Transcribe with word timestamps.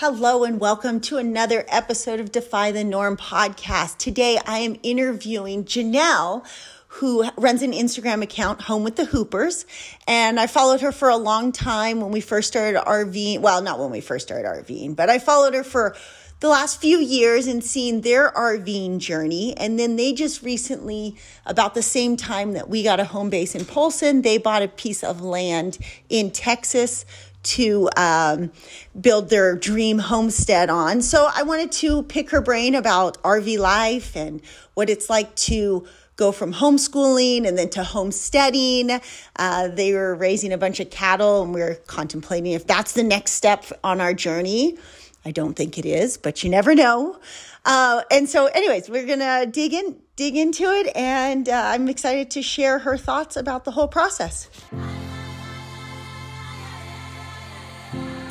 Hello 0.00 0.44
and 0.44 0.60
welcome 0.60 1.00
to 1.00 1.16
another 1.16 1.64
episode 1.68 2.20
of 2.20 2.30
Defy 2.30 2.70
the 2.70 2.84
Norm 2.84 3.16
podcast. 3.16 3.96
Today 3.96 4.38
I 4.44 4.58
am 4.58 4.76
interviewing 4.82 5.64
Janelle, 5.64 6.46
who 6.88 7.26
runs 7.38 7.62
an 7.62 7.72
Instagram 7.72 8.20
account, 8.22 8.60
Home 8.60 8.84
with 8.84 8.96
the 8.96 9.06
Hoopers. 9.06 9.64
And 10.06 10.38
I 10.38 10.48
followed 10.48 10.82
her 10.82 10.92
for 10.92 11.08
a 11.08 11.16
long 11.16 11.50
time 11.50 12.02
when 12.02 12.10
we 12.10 12.20
first 12.20 12.48
started 12.48 12.78
RVing. 12.78 13.40
Well, 13.40 13.62
not 13.62 13.78
when 13.78 13.90
we 13.90 14.02
first 14.02 14.26
started 14.26 14.46
RVing, 14.46 14.96
but 14.96 15.08
I 15.08 15.18
followed 15.18 15.54
her 15.54 15.64
for 15.64 15.96
the 16.40 16.48
last 16.48 16.78
few 16.78 16.98
years 16.98 17.46
and 17.46 17.64
seen 17.64 18.02
their 18.02 18.30
RVing 18.32 18.98
journey. 18.98 19.56
And 19.56 19.78
then 19.78 19.96
they 19.96 20.12
just 20.12 20.42
recently, 20.42 21.16
about 21.46 21.74
the 21.74 21.80
same 21.80 22.18
time 22.18 22.52
that 22.52 22.68
we 22.68 22.82
got 22.82 23.00
a 23.00 23.06
home 23.06 23.30
base 23.30 23.54
in 23.54 23.64
Polson, 23.64 24.20
they 24.20 24.36
bought 24.36 24.62
a 24.62 24.68
piece 24.68 25.02
of 25.02 25.22
land 25.22 25.78
in 26.10 26.30
Texas 26.30 27.06
to 27.46 27.88
um, 27.96 28.52
build 29.00 29.30
their 29.30 29.56
dream 29.56 29.98
homestead 29.98 30.70
on. 30.70 31.02
So 31.02 31.28
I 31.32 31.42
wanted 31.42 31.72
to 31.72 32.02
pick 32.02 32.30
her 32.30 32.40
brain 32.40 32.74
about 32.74 33.22
RV 33.22 33.58
life 33.58 34.16
and 34.16 34.40
what 34.74 34.90
it's 34.90 35.08
like 35.08 35.34
to 35.36 35.86
go 36.16 36.32
from 36.32 36.52
homeschooling 36.52 37.46
and 37.46 37.56
then 37.56 37.68
to 37.70 37.84
homesteading. 37.84 39.00
Uh, 39.36 39.68
they 39.68 39.92
were 39.92 40.14
raising 40.14 40.52
a 40.52 40.58
bunch 40.58 40.80
of 40.80 40.90
cattle, 40.90 41.42
and 41.42 41.54
we 41.54 41.62
are 41.62 41.74
contemplating 41.86 42.52
if 42.52 42.66
that's 42.66 42.92
the 42.92 43.02
next 43.02 43.32
step 43.32 43.64
on 43.84 44.00
our 44.00 44.14
journey. 44.14 44.78
I 45.24 45.30
don't 45.32 45.54
think 45.54 45.76
it 45.78 45.84
is, 45.84 46.16
but 46.16 46.42
you 46.42 46.50
never 46.50 46.74
know. 46.74 47.18
Uh, 47.64 48.02
and 48.10 48.28
so, 48.28 48.46
anyways, 48.46 48.88
we're 48.88 49.06
gonna 49.06 49.44
dig 49.44 49.74
in, 49.74 49.96
dig 50.14 50.36
into 50.36 50.64
it, 50.64 50.94
and 50.96 51.48
uh, 51.48 51.62
I'm 51.66 51.88
excited 51.88 52.30
to 52.32 52.42
share 52.42 52.78
her 52.78 52.96
thoughts 52.96 53.36
about 53.36 53.64
the 53.64 53.72
whole 53.72 53.88
process. 53.88 54.48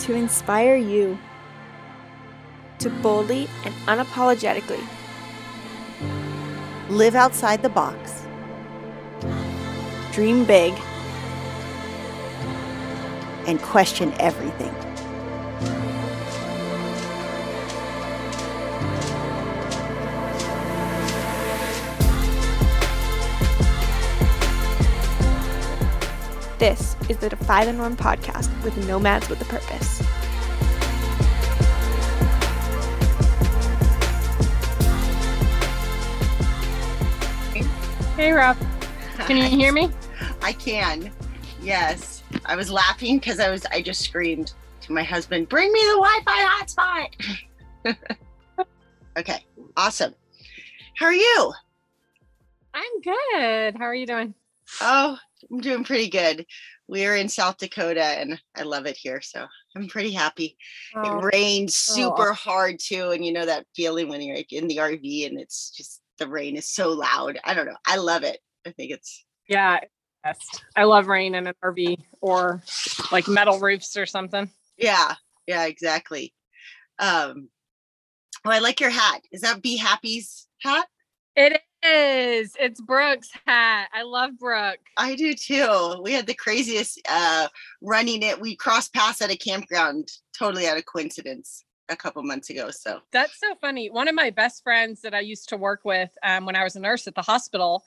To 0.05 0.14
inspire 0.14 0.76
you 0.76 1.18
to 2.77 2.91
boldly 3.02 3.48
and 3.63 3.73
unapologetically 3.88 4.86
live 6.90 7.16
outside 7.16 7.63
the 7.63 7.70
box, 7.70 8.27
dream 10.12 10.46
big, 10.46 10.74
and 13.48 13.60
question 13.63 14.13
everything. 14.20 14.74
This 26.60 26.96
is 27.10 27.18
the 27.18 27.29
Defy 27.29 27.66
the 27.66 27.74
Norm 27.74 27.98
podcast 27.98 28.49
with 28.63 28.77
Nomads 28.88 29.27
with 29.29 29.41
a 29.41 29.46
Purpose. 29.46 30.04
Hey, 38.16 38.32
Rob. 38.32 38.55
Can 39.27 39.35
you 39.35 39.44
hear 39.44 39.74
me? 39.74 39.91
I 40.41 40.54
can. 40.54 41.12
Yes. 41.62 42.24
I 42.46 42.55
was 42.55 42.72
laughing 42.72 43.18
because 43.20 43.41
I 43.41 43.49
was 43.49 43.66
I 43.66 43.82
just 43.82 43.99
screamed 43.99 44.54
to 44.84 44.94
my 44.94 45.04
husband, 45.04 45.49
"Bring 45.49 45.70
me 45.74 45.82
the 45.82 46.24
Wi-Fi 46.24 47.10
hotspot." 47.85 48.68
okay. 49.18 49.46
Awesome. 49.76 50.16
How 50.96 51.07
are 51.07 51.13
you? 51.13 51.54
I'm 52.74 53.02
good. 53.02 53.76
How 53.77 53.84
are 53.84 53.94
you 53.94 54.07
doing? 54.07 54.34
Oh, 54.79 55.18
I'm 55.52 55.60
doing 55.60 55.84
pretty 55.84 56.10
good. 56.10 56.46
We're 56.88 57.18
in 57.18 57.27
South 57.27 57.57
Dakota 57.57 58.02
and 58.02 58.41
I 58.55 58.63
love 58.63 58.85
it 58.85 58.96
here. 58.96 59.20
So 59.20 59.46
I'm 59.76 59.90
pretty 59.90 60.12
happy. 60.12 60.55
Oh. 60.96 61.20
It 61.20 61.34
rains 61.34 61.76
super 61.76 62.32
hard 62.32 62.79
too. 62.79 63.12
And 63.12 63.26
you 63.26 63.34
know 63.34 63.46
that 63.46 63.66
feeling 63.76 64.07
when 64.07 64.22
you're 64.22 64.38
in 64.52 64.69
the 64.69 64.78
RV 64.78 65.28
and 65.28 65.38
it's 65.38 65.72
just 65.72 66.02
the 66.18 66.28
rain 66.28 66.56
is 66.56 66.68
so 66.69 66.90
loud. 66.90 67.40
I 67.44 67.53
don't 67.53 67.66
know. 67.66 67.78
I 67.85 67.97
love 67.97 68.24
it. 68.24 68.40
I 68.66 68.72
think 68.72 68.91
it's 68.91 69.25
yeah. 69.47 69.79
Yes. 70.25 70.39
I 70.75 70.85
love 70.85 71.07
rain 71.07 71.35
in 71.35 71.47
an 71.47 71.53
RV 71.63 71.97
or 72.19 72.63
like 73.12 73.28
metal 73.28 73.59
roofs 73.59 73.95
or 73.95 74.06
something. 74.06 74.50
Yeah. 74.78 75.16
Yeah, 75.47 75.66
exactly. 75.66 76.34
Um 77.00 77.50
oh, 78.45 78.51
I 78.51 78.59
like 78.59 78.79
your 78.79 78.89
hat. 78.89 79.22
Is 79.31 79.41
that 79.41 79.62
Be 79.62 79.78
Happy's 79.78 80.47
hat? 80.62 80.88
It 81.35 81.62
is. 81.84 82.56
It's 82.59 82.81
Brooke's 82.81 83.29
hat. 83.45 83.89
I 83.94 84.01
love 84.01 84.31
Brooke. 84.39 84.79
I 84.97 85.16
do 85.16 85.35
too. 85.35 86.01
We 86.01 86.13
had 86.13 86.25
the 86.25 86.34
craziest 86.34 87.00
uh 87.07 87.47
running 87.81 88.23
it. 88.23 88.41
We 88.41 88.56
crossed 88.56 88.94
paths 88.94 89.22
at 89.22 89.31
a 89.31 89.38
campground 89.38 90.09
totally 90.38 90.68
out 90.68 90.78
of 90.78 90.85
coincidence 90.85 91.63
a 91.90 91.96
couple 91.96 92.22
months 92.23 92.50
ago. 92.50 92.72
So 92.72 93.00
that's 93.12 93.40
so 93.40 93.56
funny. 93.62 93.90
One 93.90 94.07
of 94.07 94.16
my 94.16 94.29
best 94.29 94.63
friends 94.63 95.01
that 95.01 95.13
I 95.13 95.19
used 95.19 95.50
to 95.50 95.57
work 95.57 95.81
with 95.84 96.09
um, 96.23 96.46
when 96.46 96.56
I 96.56 96.63
was 96.63 96.75
a 96.75 96.79
nurse 96.79 97.07
at 97.07 97.16
the 97.16 97.22
hospital 97.22 97.84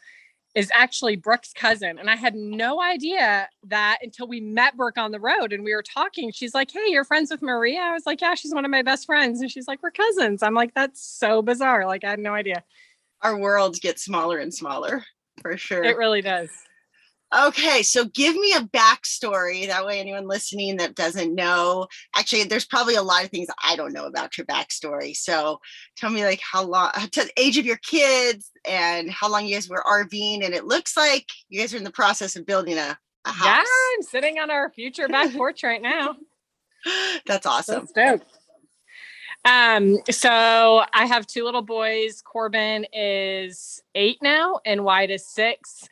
is 0.55 0.71
actually 0.75 1.17
Brooke's 1.17 1.53
cousin. 1.53 1.99
And 1.99 2.09
I 2.09 2.17
had 2.17 2.35
no 2.35 2.81
idea 2.81 3.49
that 3.65 3.99
until 4.03 4.27
we 4.27 4.41
met 4.41 4.77
Brooke 4.77 4.97
on 4.97 5.13
the 5.13 5.21
road 5.21 5.53
and 5.53 5.63
we 5.63 5.75
were 5.75 5.83
talking. 5.83 6.33
She's 6.33 6.55
like, 6.55 6.71
Hey, 6.71 6.87
you're 6.89 7.05
friends 7.05 7.31
with 7.31 7.43
Maria? 7.43 7.81
I 7.81 7.93
was 7.93 8.07
like, 8.07 8.21
Yeah, 8.21 8.35
she's 8.35 8.55
one 8.55 8.65
of 8.65 8.71
my 8.71 8.83
best 8.83 9.07
friends. 9.07 9.41
And 9.41 9.51
she's 9.51 9.69
like, 9.69 9.83
We're 9.83 9.91
cousins. 9.91 10.43
I'm 10.43 10.55
like, 10.55 10.75
That's 10.75 11.03
so 11.03 11.43
bizarre. 11.43 11.87
Like, 11.87 12.05
I 12.05 12.11
had 12.11 12.19
no 12.19 12.35
idea 12.35 12.65
our 13.23 13.37
worlds 13.37 13.81
get 13.81 13.99
smaller 13.99 14.39
and 14.39 14.53
smaller 14.53 15.05
for 15.41 15.57
sure. 15.57 15.85
It 15.85 15.97
really 15.97 16.23
does. 16.23 16.51
Okay, 17.37 17.83
so 17.83 18.07
give 18.07 18.35
me 18.37 18.55
a 18.55 18.61
backstory. 18.61 19.67
That 19.67 19.85
way, 19.85 20.01
anyone 20.01 20.27
listening 20.27 20.79
that 20.79 20.95
doesn't 20.95 21.35
know, 21.35 21.87
actually, 22.17 22.45
there's 22.45 22.65
probably 22.65 22.95
a 22.95 23.03
lot 23.03 23.23
of 23.23 23.31
things 23.31 23.49
I 23.63 23.77
don't 23.77 23.93
know 23.93 24.07
about 24.07 24.39
your 24.39 24.47
backstory. 24.47 25.15
So 25.15 25.61
tell 25.97 26.09
me, 26.09 26.25
like, 26.25 26.41
how 26.41 26.65
long, 26.65 26.91
to 26.93 27.25
the 27.25 27.31
age 27.37 27.59
of 27.59 27.67
your 27.67 27.77
kids, 27.79 28.51
and 28.67 29.11
how 29.11 29.31
long 29.31 29.47
you 29.47 29.55
guys 29.55 29.69
were 29.69 29.85
RVing. 29.87 30.45
And 30.45 30.55
it 30.55 30.65
looks 30.65 30.97
like 30.97 31.27
you 31.51 31.61
guys 31.61 31.75
are 31.75 31.79
in 31.79 31.85
the 31.85 31.91
process 31.91 32.35
of 32.35 32.47
building 32.47 32.79
a, 32.79 32.99
a 33.27 33.31
house. 33.31 33.47
Yeah, 33.47 33.65
I'm 33.97 34.03
sitting 34.03 34.39
on 34.39 34.51
our 34.51 34.71
future 34.71 35.09
back 35.09 35.33
porch 35.37 35.63
right 35.63 35.83
now. 35.83 36.17
That's 37.27 37.45
awesome. 37.45 37.87
That's 37.95 38.21
dope. 38.21 38.29
Um, 39.45 39.99
so 40.11 40.83
I 40.93 41.07
have 41.07 41.27
two 41.27 41.45
little 41.45 41.63
boys. 41.63 42.23
Corbin 42.23 42.87
is 42.93 43.83
eight 43.95 44.19
now, 44.23 44.61
and 44.65 44.85
Wyatt 44.85 45.11
is 45.11 45.27
six. 45.27 45.89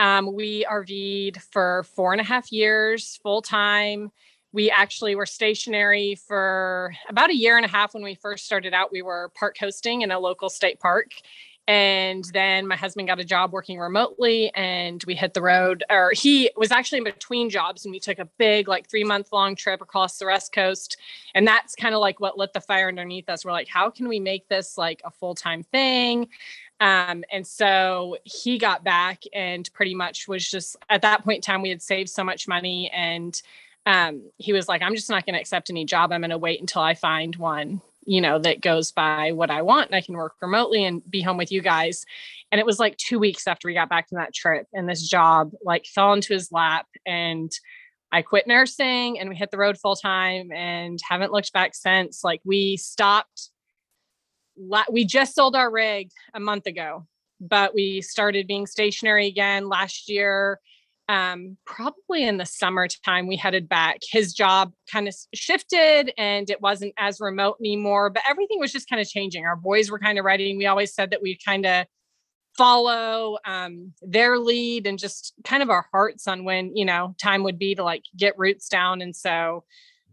Um, 0.00 0.32
we 0.32 0.64
RV'd 0.64 1.42
for 1.52 1.84
four 1.94 2.12
and 2.12 2.22
a 2.22 2.24
half 2.24 2.50
years, 2.50 3.20
full 3.22 3.42
time. 3.42 4.10
We 4.50 4.70
actually 4.70 5.14
were 5.14 5.26
stationary 5.26 6.14
for 6.14 6.94
about 7.10 7.28
a 7.28 7.36
year 7.36 7.58
and 7.58 7.66
a 7.66 7.68
half 7.68 7.92
when 7.92 8.02
we 8.02 8.14
first 8.14 8.46
started 8.46 8.72
out. 8.72 8.90
We 8.90 9.02
were 9.02 9.30
park 9.34 9.58
hosting 9.58 10.00
in 10.00 10.10
a 10.10 10.18
local 10.18 10.48
state 10.48 10.80
park. 10.80 11.12
And 11.68 12.24
then 12.32 12.66
my 12.66 12.76
husband 12.76 13.08
got 13.08 13.20
a 13.20 13.24
job 13.24 13.52
working 13.52 13.78
remotely 13.78 14.50
and 14.54 15.04
we 15.06 15.14
hit 15.14 15.34
the 15.34 15.42
road, 15.42 15.84
or 15.90 16.12
he 16.12 16.50
was 16.56 16.72
actually 16.72 16.98
in 16.98 17.04
between 17.04 17.50
jobs 17.50 17.84
and 17.84 17.92
we 17.92 18.00
took 18.00 18.18
a 18.18 18.24
big, 18.38 18.68
like 18.68 18.88
three 18.88 19.04
month 19.04 19.28
long 19.32 19.54
trip 19.54 19.82
across 19.82 20.18
the 20.18 20.24
West 20.24 20.52
Coast. 20.52 20.96
And 21.34 21.46
that's 21.46 21.76
kind 21.76 21.94
of 21.94 22.00
like 22.00 22.18
what 22.20 22.38
lit 22.38 22.54
the 22.54 22.60
fire 22.60 22.88
underneath 22.88 23.28
us. 23.28 23.44
We're 23.44 23.52
like, 23.52 23.68
how 23.68 23.90
can 23.90 24.08
we 24.08 24.18
make 24.18 24.48
this 24.48 24.78
like 24.78 25.02
a 25.04 25.10
full 25.10 25.34
time 25.34 25.62
thing? 25.62 26.28
Um, 26.80 27.24
and 27.30 27.46
so 27.46 28.16
he 28.24 28.58
got 28.58 28.82
back 28.82 29.22
and 29.34 29.70
pretty 29.74 29.94
much 29.94 30.26
was 30.26 30.48
just 30.48 30.76
at 30.88 31.02
that 31.02 31.24
point 31.24 31.36
in 31.36 31.42
time, 31.42 31.62
we 31.62 31.68
had 31.68 31.82
saved 31.82 32.08
so 32.08 32.24
much 32.24 32.48
money. 32.48 32.90
And 32.90 33.40
um, 33.86 34.22
he 34.38 34.52
was 34.52 34.68
like, 34.68 34.82
I'm 34.82 34.94
just 34.94 35.10
not 35.10 35.26
going 35.26 35.34
to 35.34 35.40
accept 35.40 35.70
any 35.70 35.84
job. 35.84 36.10
I'm 36.10 36.22
going 36.22 36.30
to 36.30 36.38
wait 36.38 36.60
until 36.60 36.82
I 36.82 36.94
find 36.94 37.36
one 37.36 37.82
you 38.06 38.20
know, 38.20 38.38
that 38.38 38.60
goes 38.60 38.92
by 38.92 39.32
what 39.32 39.50
I 39.50 39.62
want 39.62 39.86
and 39.86 39.94
I 39.94 40.00
can 40.00 40.16
work 40.16 40.34
remotely 40.40 40.84
and 40.84 41.08
be 41.08 41.20
home 41.20 41.36
with 41.36 41.52
you 41.52 41.60
guys. 41.60 42.04
And 42.50 42.58
it 42.58 42.66
was 42.66 42.78
like 42.78 42.96
two 42.96 43.18
weeks 43.18 43.46
after 43.46 43.68
we 43.68 43.74
got 43.74 43.88
back 43.88 44.08
from 44.08 44.18
that 44.18 44.34
trip 44.34 44.66
and 44.72 44.88
this 44.88 45.06
job 45.06 45.52
like 45.62 45.86
fell 45.86 46.12
into 46.12 46.32
his 46.32 46.50
lap 46.50 46.86
and 47.06 47.52
I 48.10 48.22
quit 48.22 48.48
nursing 48.48 49.20
and 49.20 49.28
we 49.28 49.36
hit 49.36 49.50
the 49.50 49.58
road 49.58 49.78
full 49.78 49.94
time 49.94 50.50
and 50.50 50.98
haven't 51.08 51.32
looked 51.32 51.52
back 51.52 51.74
since. 51.74 52.24
Like 52.24 52.40
we 52.44 52.76
stopped, 52.76 53.50
we 54.90 55.04
just 55.04 55.34
sold 55.34 55.56
our 55.56 55.70
rig 55.70 56.10
a 56.34 56.40
month 56.40 56.66
ago, 56.66 57.06
but 57.40 57.74
we 57.74 58.02
started 58.02 58.46
being 58.46 58.66
stationary 58.66 59.26
again 59.26 59.68
last 59.68 60.08
year 60.08 60.60
um, 61.10 61.56
probably 61.66 62.22
in 62.22 62.36
the 62.36 62.46
summertime, 62.46 63.26
we 63.26 63.34
headed 63.34 63.68
back. 63.68 63.98
His 64.08 64.32
job 64.32 64.72
kind 64.92 65.08
of 65.08 65.14
shifted 65.34 66.12
and 66.16 66.48
it 66.48 66.60
wasn't 66.60 66.94
as 66.98 67.18
remote 67.18 67.56
anymore, 67.58 68.10
but 68.10 68.22
everything 68.28 68.60
was 68.60 68.70
just 68.70 68.88
kind 68.88 69.02
of 69.02 69.08
changing. 69.08 69.44
Our 69.44 69.56
boys 69.56 69.90
were 69.90 69.98
kind 69.98 70.20
of 70.20 70.24
ready. 70.24 70.56
We 70.56 70.66
always 70.66 70.94
said 70.94 71.10
that 71.10 71.20
we 71.20 71.36
kind 71.44 71.66
of 71.66 71.86
follow 72.56 73.38
um, 73.44 73.92
their 74.02 74.38
lead 74.38 74.86
and 74.86 75.00
just 75.00 75.34
kind 75.42 75.64
of 75.64 75.70
our 75.70 75.86
hearts 75.90 76.28
on 76.28 76.44
when, 76.44 76.76
you 76.76 76.84
know, 76.84 77.16
time 77.20 77.42
would 77.42 77.58
be 77.58 77.74
to 77.74 77.82
like 77.82 78.04
get 78.16 78.38
roots 78.38 78.68
down. 78.68 79.02
And 79.02 79.16
so 79.16 79.64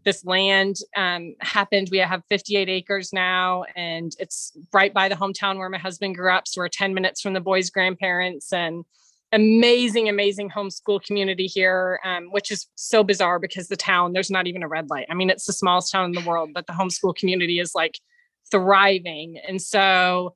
this 0.08 0.24
land 0.24 0.76
um, 0.96 1.34
happened. 1.40 1.88
We 1.90 1.98
have 1.98 2.22
58 2.30 2.66
acres 2.66 3.12
now, 3.12 3.64
and 3.76 4.10
it's 4.18 4.56
right 4.72 4.92
by 4.94 5.10
the 5.10 5.14
hometown 5.14 5.58
where 5.58 5.68
my 5.68 5.76
husband 5.76 6.14
grew 6.14 6.32
up. 6.32 6.48
So 6.48 6.62
we're 6.62 6.68
10 6.68 6.94
minutes 6.94 7.20
from 7.20 7.34
the 7.34 7.42
boys' 7.42 7.68
grandparents. 7.68 8.50
And 8.50 8.86
amazing, 9.32 10.08
amazing 10.08 10.48
homeschool 10.48 11.02
community 11.02 11.46
here, 11.46 12.00
um, 12.06 12.28
which 12.30 12.50
is 12.50 12.68
so 12.74 13.04
bizarre 13.04 13.38
because 13.38 13.68
the 13.68 13.76
town, 13.76 14.14
there's 14.14 14.30
not 14.30 14.46
even 14.46 14.62
a 14.62 14.68
red 14.68 14.88
light. 14.88 15.06
I 15.10 15.14
mean, 15.14 15.28
it's 15.28 15.44
the 15.44 15.52
smallest 15.52 15.92
town 15.92 16.06
in 16.06 16.12
the 16.12 16.26
world, 16.26 16.52
but 16.54 16.66
the 16.66 16.72
homeschool 16.72 17.14
community 17.14 17.60
is 17.60 17.74
like 17.74 17.98
thriving. 18.50 19.38
And 19.46 19.60
so 19.60 20.34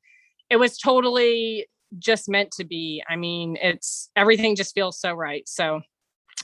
it 0.50 0.56
was 0.56 0.76
totally 0.76 1.66
just 1.98 2.28
meant 2.28 2.50
to 2.58 2.64
be. 2.64 3.02
I 3.08 3.16
mean, 3.16 3.56
it's 3.62 4.10
everything 4.16 4.54
just 4.54 4.74
feels 4.74 5.00
so 5.00 5.14
right. 5.14 5.48
So 5.48 5.80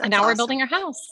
and 0.01 0.11
now 0.11 0.21
awesome. 0.21 0.29
we're 0.29 0.35
building 0.37 0.63
our 0.63 0.67
house. 0.67 1.07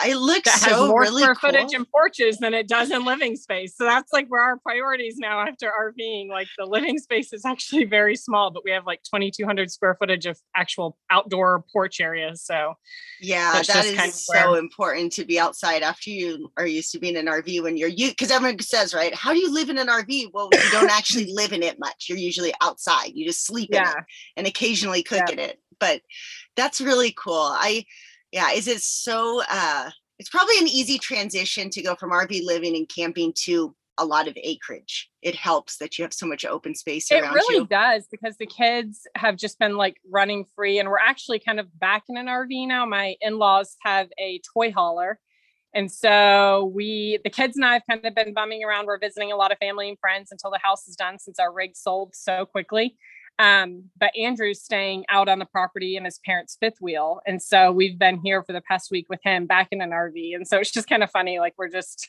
I 0.00 0.12
look 0.14 0.44
that 0.44 0.58
so 0.60 0.70
has 0.70 0.88
more 0.88 1.00
really 1.02 1.22
square 1.22 1.34
cool. 1.34 1.50
footage 1.50 1.74
and 1.74 1.90
porches 1.90 2.38
than 2.38 2.54
it 2.54 2.68
does 2.68 2.90
in 2.90 3.04
living 3.04 3.34
space. 3.36 3.76
So 3.76 3.84
that's 3.84 4.12
like 4.12 4.28
where 4.28 4.42
our 4.42 4.56
priorities 4.58 5.16
now 5.18 5.40
after 5.40 5.70
RVing. 5.70 6.28
Like 6.28 6.46
the 6.56 6.66
living 6.66 6.98
space 6.98 7.32
is 7.32 7.44
actually 7.44 7.84
very 7.84 8.14
small, 8.14 8.50
but 8.50 8.64
we 8.64 8.70
have 8.70 8.86
like 8.86 9.02
2,200 9.02 9.70
square 9.70 9.96
footage 9.98 10.26
of 10.26 10.38
actual 10.54 10.96
outdoor 11.10 11.64
porch 11.72 12.00
areas. 12.00 12.42
So 12.42 12.74
yeah, 13.20 13.60
that 13.66 13.84
is 13.84 13.96
kind 13.96 14.08
of 14.08 14.14
so 14.14 14.52
where... 14.52 14.60
important 14.60 15.12
to 15.14 15.24
be 15.24 15.38
outside 15.38 15.82
after 15.82 16.10
you 16.10 16.50
are 16.56 16.66
used 16.66 16.92
to 16.92 17.00
being 17.00 17.16
in 17.16 17.26
an 17.26 17.34
RV 17.34 17.62
when 17.62 17.76
you're 17.76 17.88
you 17.88 18.10
because 18.10 18.30
everyone 18.30 18.60
says 18.60 18.94
right, 18.94 19.14
how 19.14 19.32
do 19.32 19.38
you 19.38 19.52
live 19.52 19.68
in 19.68 19.78
an 19.78 19.88
RV? 19.88 20.30
Well, 20.32 20.48
you 20.52 20.70
don't 20.70 20.90
actually 20.90 21.32
live 21.32 21.52
in 21.52 21.62
it 21.62 21.78
much. 21.80 22.06
You're 22.08 22.18
usually 22.18 22.54
outside. 22.60 23.12
You 23.14 23.26
just 23.26 23.44
sleep 23.44 23.70
yeah. 23.72 23.90
in 23.90 23.98
it 23.98 24.04
and 24.36 24.46
occasionally 24.46 25.02
cook 25.02 25.24
yeah. 25.26 25.32
in 25.32 25.38
it. 25.40 25.58
But 25.80 26.02
that's 26.56 26.80
really 26.80 27.12
cool. 27.16 27.50
I 27.54 27.84
yeah 28.32 28.52
is 28.52 28.68
it 28.68 28.80
so 28.80 29.42
uh 29.48 29.90
it's 30.18 30.30
probably 30.30 30.58
an 30.58 30.66
easy 30.66 30.98
transition 30.98 31.70
to 31.70 31.82
go 31.82 31.94
from 31.94 32.10
rv 32.10 32.44
living 32.44 32.76
and 32.76 32.88
camping 32.88 33.32
to 33.34 33.74
a 33.98 34.04
lot 34.04 34.28
of 34.28 34.38
acreage. 34.42 35.10
It 35.22 35.34
helps 35.34 35.76
that 35.78 35.98
you 35.98 36.04
have 36.04 36.14
so 36.14 36.24
much 36.24 36.44
open 36.44 36.74
space 36.74 37.10
it 37.10 37.20
really 37.20 37.56
you. 37.56 37.66
does 37.66 38.06
because 38.10 38.36
the 38.36 38.46
kids 38.46 39.00
have 39.16 39.36
just 39.36 39.58
been 39.58 39.76
like 39.76 39.96
running 40.08 40.46
free 40.54 40.78
and 40.78 40.88
we're 40.88 40.98
actually 40.98 41.40
kind 41.40 41.60
of 41.60 41.66
back 41.78 42.04
in 42.08 42.16
an 42.16 42.26
rv 42.26 42.66
now. 42.66 42.86
My 42.86 43.16
in-laws 43.20 43.76
have 43.82 44.08
a 44.18 44.40
toy 44.54 44.72
hauler 44.72 45.18
and 45.74 45.90
so 45.90 46.70
we 46.74 47.18
the 47.24 47.30
kids 47.30 47.56
and 47.56 47.64
i 47.64 47.74
have 47.74 47.82
kind 47.90 48.04
of 48.06 48.14
been 48.14 48.32
bumming 48.32 48.64
around. 48.64 48.86
We're 48.86 48.98
visiting 48.98 49.32
a 49.32 49.36
lot 49.36 49.52
of 49.52 49.58
family 49.58 49.88
and 49.88 49.98
friends 49.98 50.30
until 50.30 50.50
the 50.50 50.60
house 50.62 50.86
is 50.86 50.96
done 50.96 51.18
since 51.18 51.38
our 51.38 51.52
rig 51.52 51.76
sold 51.76 52.14
so 52.14 52.46
quickly 52.46 52.96
um, 53.38 53.84
but 53.98 54.16
Andrew's 54.16 54.62
staying 54.62 55.04
out 55.08 55.28
on 55.28 55.38
the 55.38 55.46
property 55.46 55.96
in 55.96 56.04
his 56.04 56.18
parents' 56.24 56.56
fifth 56.60 56.80
wheel. 56.80 57.20
And 57.26 57.40
so 57.40 57.70
we've 57.70 57.98
been 57.98 58.20
here 58.20 58.42
for 58.42 58.52
the 58.52 58.60
past 58.60 58.90
week 58.90 59.06
with 59.08 59.20
him 59.22 59.46
back 59.46 59.68
in 59.70 59.80
an 59.80 59.90
RV. 59.90 60.34
And 60.34 60.46
so 60.46 60.58
it's 60.58 60.72
just 60.72 60.88
kind 60.88 61.02
of 61.02 61.10
funny. 61.10 61.38
Like 61.38 61.54
we're 61.56 61.68
just, 61.68 62.08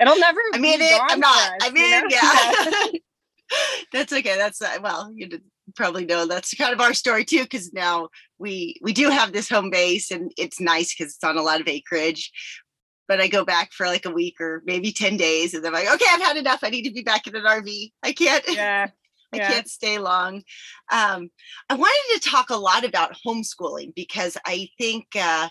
it'll 0.00 0.18
never 0.18 0.40
I 0.54 0.58
mean, 0.58 0.80
it, 0.80 1.00
I'm 1.00 1.20
not, 1.20 1.36
us, 1.36 1.52
I 1.62 1.70
mean, 1.70 1.90
you 1.90 2.00
know? 2.00 2.06
yeah. 2.10 2.98
that's 3.92 4.12
okay. 4.12 4.36
That's 4.36 4.60
uh, 4.60 4.78
well, 4.82 5.12
you 5.14 5.28
probably 5.74 6.04
know 6.04 6.26
that's 6.26 6.54
kind 6.54 6.72
of 6.72 6.80
our 6.80 6.94
story 6.94 7.24
too, 7.24 7.42
because 7.42 7.72
now 7.72 8.08
we 8.38 8.76
we 8.82 8.92
do 8.92 9.10
have 9.10 9.32
this 9.32 9.48
home 9.48 9.70
base 9.70 10.10
and 10.10 10.32
it's 10.36 10.60
nice 10.60 10.94
because 10.94 11.14
it's 11.14 11.24
on 11.24 11.38
a 11.38 11.42
lot 11.42 11.60
of 11.60 11.68
acreage. 11.68 12.32
But 13.08 13.20
I 13.20 13.28
go 13.28 13.44
back 13.44 13.72
for 13.72 13.86
like 13.86 14.04
a 14.04 14.10
week 14.10 14.40
or 14.40 14.62
maybe 14.66 14.90
10 14.90 15.16
days 15.16 15.54
and 15.54 15.64
I'm 15.64 15.72
like, 15.72 15.88
okay, 15.88 16.06
I've 16.10 16.22
had 16.22 16.36
enough. 16.36 16.60
I 16.64 16.70
need 16.70 16.82
to 16.82 16.92
be 16.92 17.02
back 17.02 17.28
in 17.28 17.36
an 17.36 17.44
RV. 17.44 17.92
I 18.02 18.12
can't. 18.12 18.44
Yeah. 18.48 18.88
I 19.32 19.38
yeah. 19.38 19.50
can't 19.50 19.68
stay 19.68 19.98
long. 19.98 20.42
Um, 20.92 21.30
I 21.68 21.74
wanted 21.74 22.20
to 22.20 22.30
talk 22.30 22.50
a 22.50 22.56
lot 22.56 22.84
about 22.84 23.16
homeschooling 23.26 23.94
because 23.94 24.36
I 24.46 24.68
think 24.78 25.06
uh, 25.14 25.48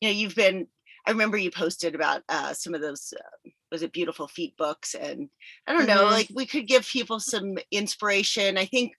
you 0.00 0.08
know 0.08 0.14
you've 0.14 0.34
been. 0.34 0.66
I 1.06 1.12
remember 1.12 1.38
you 1.38 1.50
posted 1.50 1.94
about 1.94 2.22
uh, 2.28 2.52
some 2.52 2.74
of 2.74 2.80
those. 2.80 3.14
Uh, 3.18 3.50
was 3.70 3.82
it 3.82 3.92
beautiful 3.92 4.28
feet 4.28 4.56
books 4.56 4.94
and 4.94 5.28
I 5.66 5.74
don't 5.74 5.86
know, 5.86 6.04
mm-hmm. 6.04 6.12
like 6.12 6.28
we 6.34 6.46
could 6.46 6.66
give 6.66 6.86
people 6.86 7.20
some 7.20 7.58
inspiration. 7.70 8.56
I 8.56 8.64
think 8.64 8.92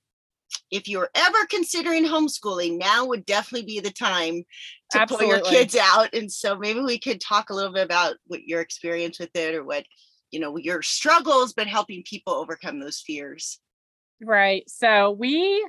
if 0.71 0.87
you're 0.87 1.09
ever 1.15 1.45
considering 1.49 2.05
homeschooling, 2.05 2.77
now 2.77 3.05
would 3.05 3.25
definitely 3.25 3.65
be 3.65 3.79
the 3.79 3.91
time 3.91 4.43
to 4.91 5.01
Absolutely. 5.01 5.27
pull 5.27 5.35
your 5.35 5.45
kids 5.45 5.75
out. 5.75 6.13
And 6.13 6.31
so 6.31 6.57
maybe 6.57 6.81
we 6.81 6.99
could 6.99 7.21
talk 7.21 7.49
a 7.49 7.53
little 7.53 7.73
bit 7.73 7.85
about 7.85 8.15
what 8.27 8.43
your 8.45 8.61
experience 8.61 9.19
with 9.19 9.35
it 9.35 9.55
or 9.55 9.63
what 9.63 9.85
you 10.31 10.39
know 10.39 10.57
your 10.57 10.81
struggles, 10.81 11.53
but 11.53 11.67
helping 11.67 12.03
people 12.03 12.33
overcome 12.33 12.79
those 12.79 12.99
fears. 12.99 13.59
Right. 14.21 14.69
So 14.69 15.11
we 15.11 15.65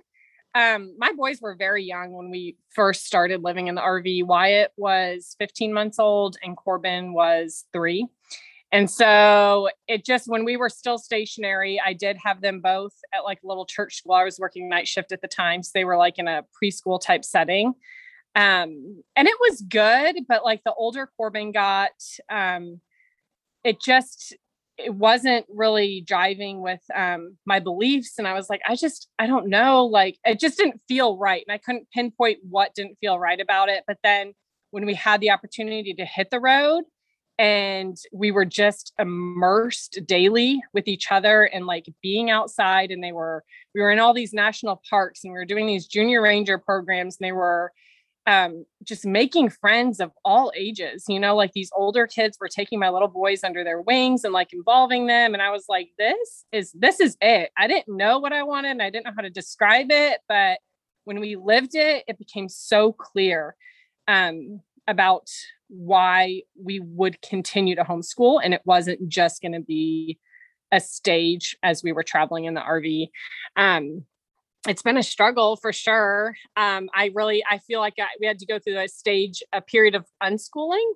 um 0.55 0.95
my 0.99 1.13
boys 1.13 1.41
were 1.41 1.55
very 1.55 1.85
young 1.85 2.13
when 2.13 2.31
we 2.31 2.57
first 2.71 3.07
started 3.07 3.43
living 3.45 3.69
in 3.69 3.77
the 3.77 3.81
RV. 3.83 4.25
Wyatt 4.25 4.73
was 4.77 5.37
15 5.39 5.73
months 5.73 5.99
old 5.99 6.37
and 6.43 6.57
Corbin 6.57 7.13
was 7.13 7.67
3. 7.73 8.07
And 8.73 8.91
so 8.91 9.69
it 9.89 10.05
just 10.05 10.29
when 10.29 10.45
we 10.45 10.57
were 10.57 10.69
still 10.69 10.99
stationary, 10.99 11.81
I 11.85 11.93
did 11.93 12.17
have 12.25 12.41
them 12.41 12.61
both 12.61 12.95
at 13.15 13.25
like 13.25 13.41
a 13.45 13.47
little 13.47 13.67
church 13.67 13.97
school. 13.97 14.13
I 14.15 14.25
was 14.25 14.39
working 14.41 14.69
night 14.69 14.89
shift 14.89 15.13
at 15.13 15.23
the 15.23 15.29
time, 15.29 15.63
so 15.63 15.71
they 15.75 15.85
were 15.85 15.97
like 15.97 16.19
in 16.19 16.29
a 16.29 16.45
preschool 16.63 17.01
type 17.01 17.25
setting. 17.25 17.75
Um 18.37 19.03
and 19.17 19.29
it 19.29 19.37
was 19.41 19.63
good, 19.63 20.17
but 20.29 20.45
like 20.45 20.65
the 20.65 20.75
older 20.75 21.11
Corbin 21.17 21.53
got 21.53 21.91
um 22.31 22.81
it 23.65 23.81
just 23.81 24.37
it 24.85 24.95
wasn't 24.95 25.47
really 25.49 26.01
driving 26.01 26.61
with 26.61 26.81
um, 26.95 27.37
my 27.47 27.59
beliefs 27.59 28.15
and 28.19 28.27
i 28.27 28.35
was 28.35 28.49
like 28.49 28.61
i 28.69 28.75
just 28.75 29.09
i 29.19 29.27
don't 29.27 29.49
know 29.49 29.85
like 29.85 30.19
it 30.25 30.41
just 30.41 30.59
didn't 30.59 30.81
feel 30.89 31.17
right 31.17 31.45
and 31.47 31.55
i 31.55 31.59
couldn't 31.59 31.91
pinpoint 31.93 32.39
what 32.49 32.75
didn't 32.75 32.99
feel 33.01 33.19
right 33.19 33.41
about 33.41 33.69
it 33.69 33.85
but 33.87 33.99
then 34.03 34.33
when 34.71 34.87
we 34.87 34.95
had 34.95 35.21
the 35.21 35.31
opportunity 35.31 35.95
to 35.95 36.05
hit 36.05 36.31
the 36.31 36.41
road 36.41 36.85
and 37.39 37.97
we 38.13 38.31
were 38.31 38.45
just 38.45 38.93
immersed 38.99 39.99
daily 40.07 40.63
with 40.75 40.87
each 40.87 41.11
other 41.11 41.45
and 41.45 41.67
like 41.67 41.87
being 42.03 42.31
outside 42.31 42.91
and 42.91 43.03
they 43.03 43.13
were 43.13 43.43
we 43.75 43.81
were 43.81 43.91
in 43.91 43.99
all 43.99 44.13
these 44.13 44.35
national 44.35 44.81
parks 44.89 45.25
and 45.25 45.33
we 45.33 45.39
were 45.39 45.47
doing 45.47 45.67
these 45.67 45.87
junior 45.87 46.21
ranger 46.21 46.59
programs 46.59 47.17
and 47.19 47.27
they 47.27 47.33
were 47.33 47.73
um, 48.31 48.65
just 48.85 49.05
making 49.05 49.51
friends 49.51 49.99
of 49.99 50.13
all 50.25 50.53
ages. 50.57 51.05
You 51.09 51.19
know, 51.19 51.35
like 51.35 51.51
these 51.53 51.71
older 51.75 52.07
kids 52.07 52.39
were 52.41 52.49
taking 52.49 52.79
my 52.79 52.89
little 52.89 53.09
boys 53.09 53.43
under 53.43 53.65
their 53.65 53.81
wings 53.81 54.23
and 54.23 54.33
like 54.33 54.53
involving 54.53 55.09
them. 55.09 55.35
And 55.35 55.43
I 55.43 55.51
was 55.51 55.65
like, 55.69 55.89
this 55.99 56.45
is 56.53 56.71
this 56.73 57.01
is 57.01 57.17
it. 57.21 57.51
I 57.59 57.67
didn't 57.67 57.97
know 57.97 58.21
what 58.21 58.33
I 58.33 58.45
wanted 58.45 58.71
and 58.71 58.83
I 58.83 58.89
didn't 58.89 59.07
know 59.07 59.13
how 59.17 59.23
to 59.23 59.31
describe 59.31 59.89
it, 59.91 60.21
but 60.29 60.61
when 61.05 61.19
we 61.19 61.35
lived 61.35 61.75
it, 61.75 62.05
it 62.07 62.19
became 62.19 62.49
so 62.49 62.93
clear 62.93 63.57
um, 64.07 64.61
about 64.87 65.29
why 65.67 66.43
we 66.63 66.79
would 66.79 67.21
continue 67.23 67.75
to 67.75 67.83
homeschool. 67.83 68.41
And 68.45 68.55
it 68.55 68.63
wasn't 68.65 69.09
just 69.09 69.43
going 69.43 69.53
to 69.53 69.61
be 69.61 70.21
a 70.71 70.79
stage 70.79 71.57
as 71.65 71.83
we 71.83 71.91
were 71.91 72.05
traveling 72.05 72.45
in 72.45 72.55
the 72.55 72.61
RV. 72.61 73.09
Um, 73.57 74.05
it's 74.69 74.83
been 74.83 74.97
a 74.97 75.03
struggle 75.03 75.57
for 75.57 75.73
sure. 75.73 76.37
Um, 76.57 76.91
I 76.95 77.11
really, 77.15 77.43
I 77.49 77.59
feel 77.59 77.81
like 77.81 77.95
I, 77.99 78.07
we 78.21 78.27
had 78.27 78.39
to 78.41 78.47
go 78.47 78.59
through 78.59 78.79
a 78.79 78.89
stage, 78.89 79.43
a 79.53 79.61
period 79.61 79.95
of 79.95 80.05
unschooling, 80.23 80.87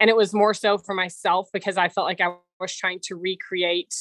and 0.00 0.10
it 0.10 0.16
was 0.16 0.34
more 0.34 0.52
so 0.52 0.76
for 0.76 0.94
myself 0.94 1.48
because 1.52 1.76
I 1.78 1.88
felt 1.88 2.06
like 2.06 2.20
I 2.20 2.34
was 2.60 2.76
trying 2.76 3.00
to 3.04 3.16
recreate 3.16 3.94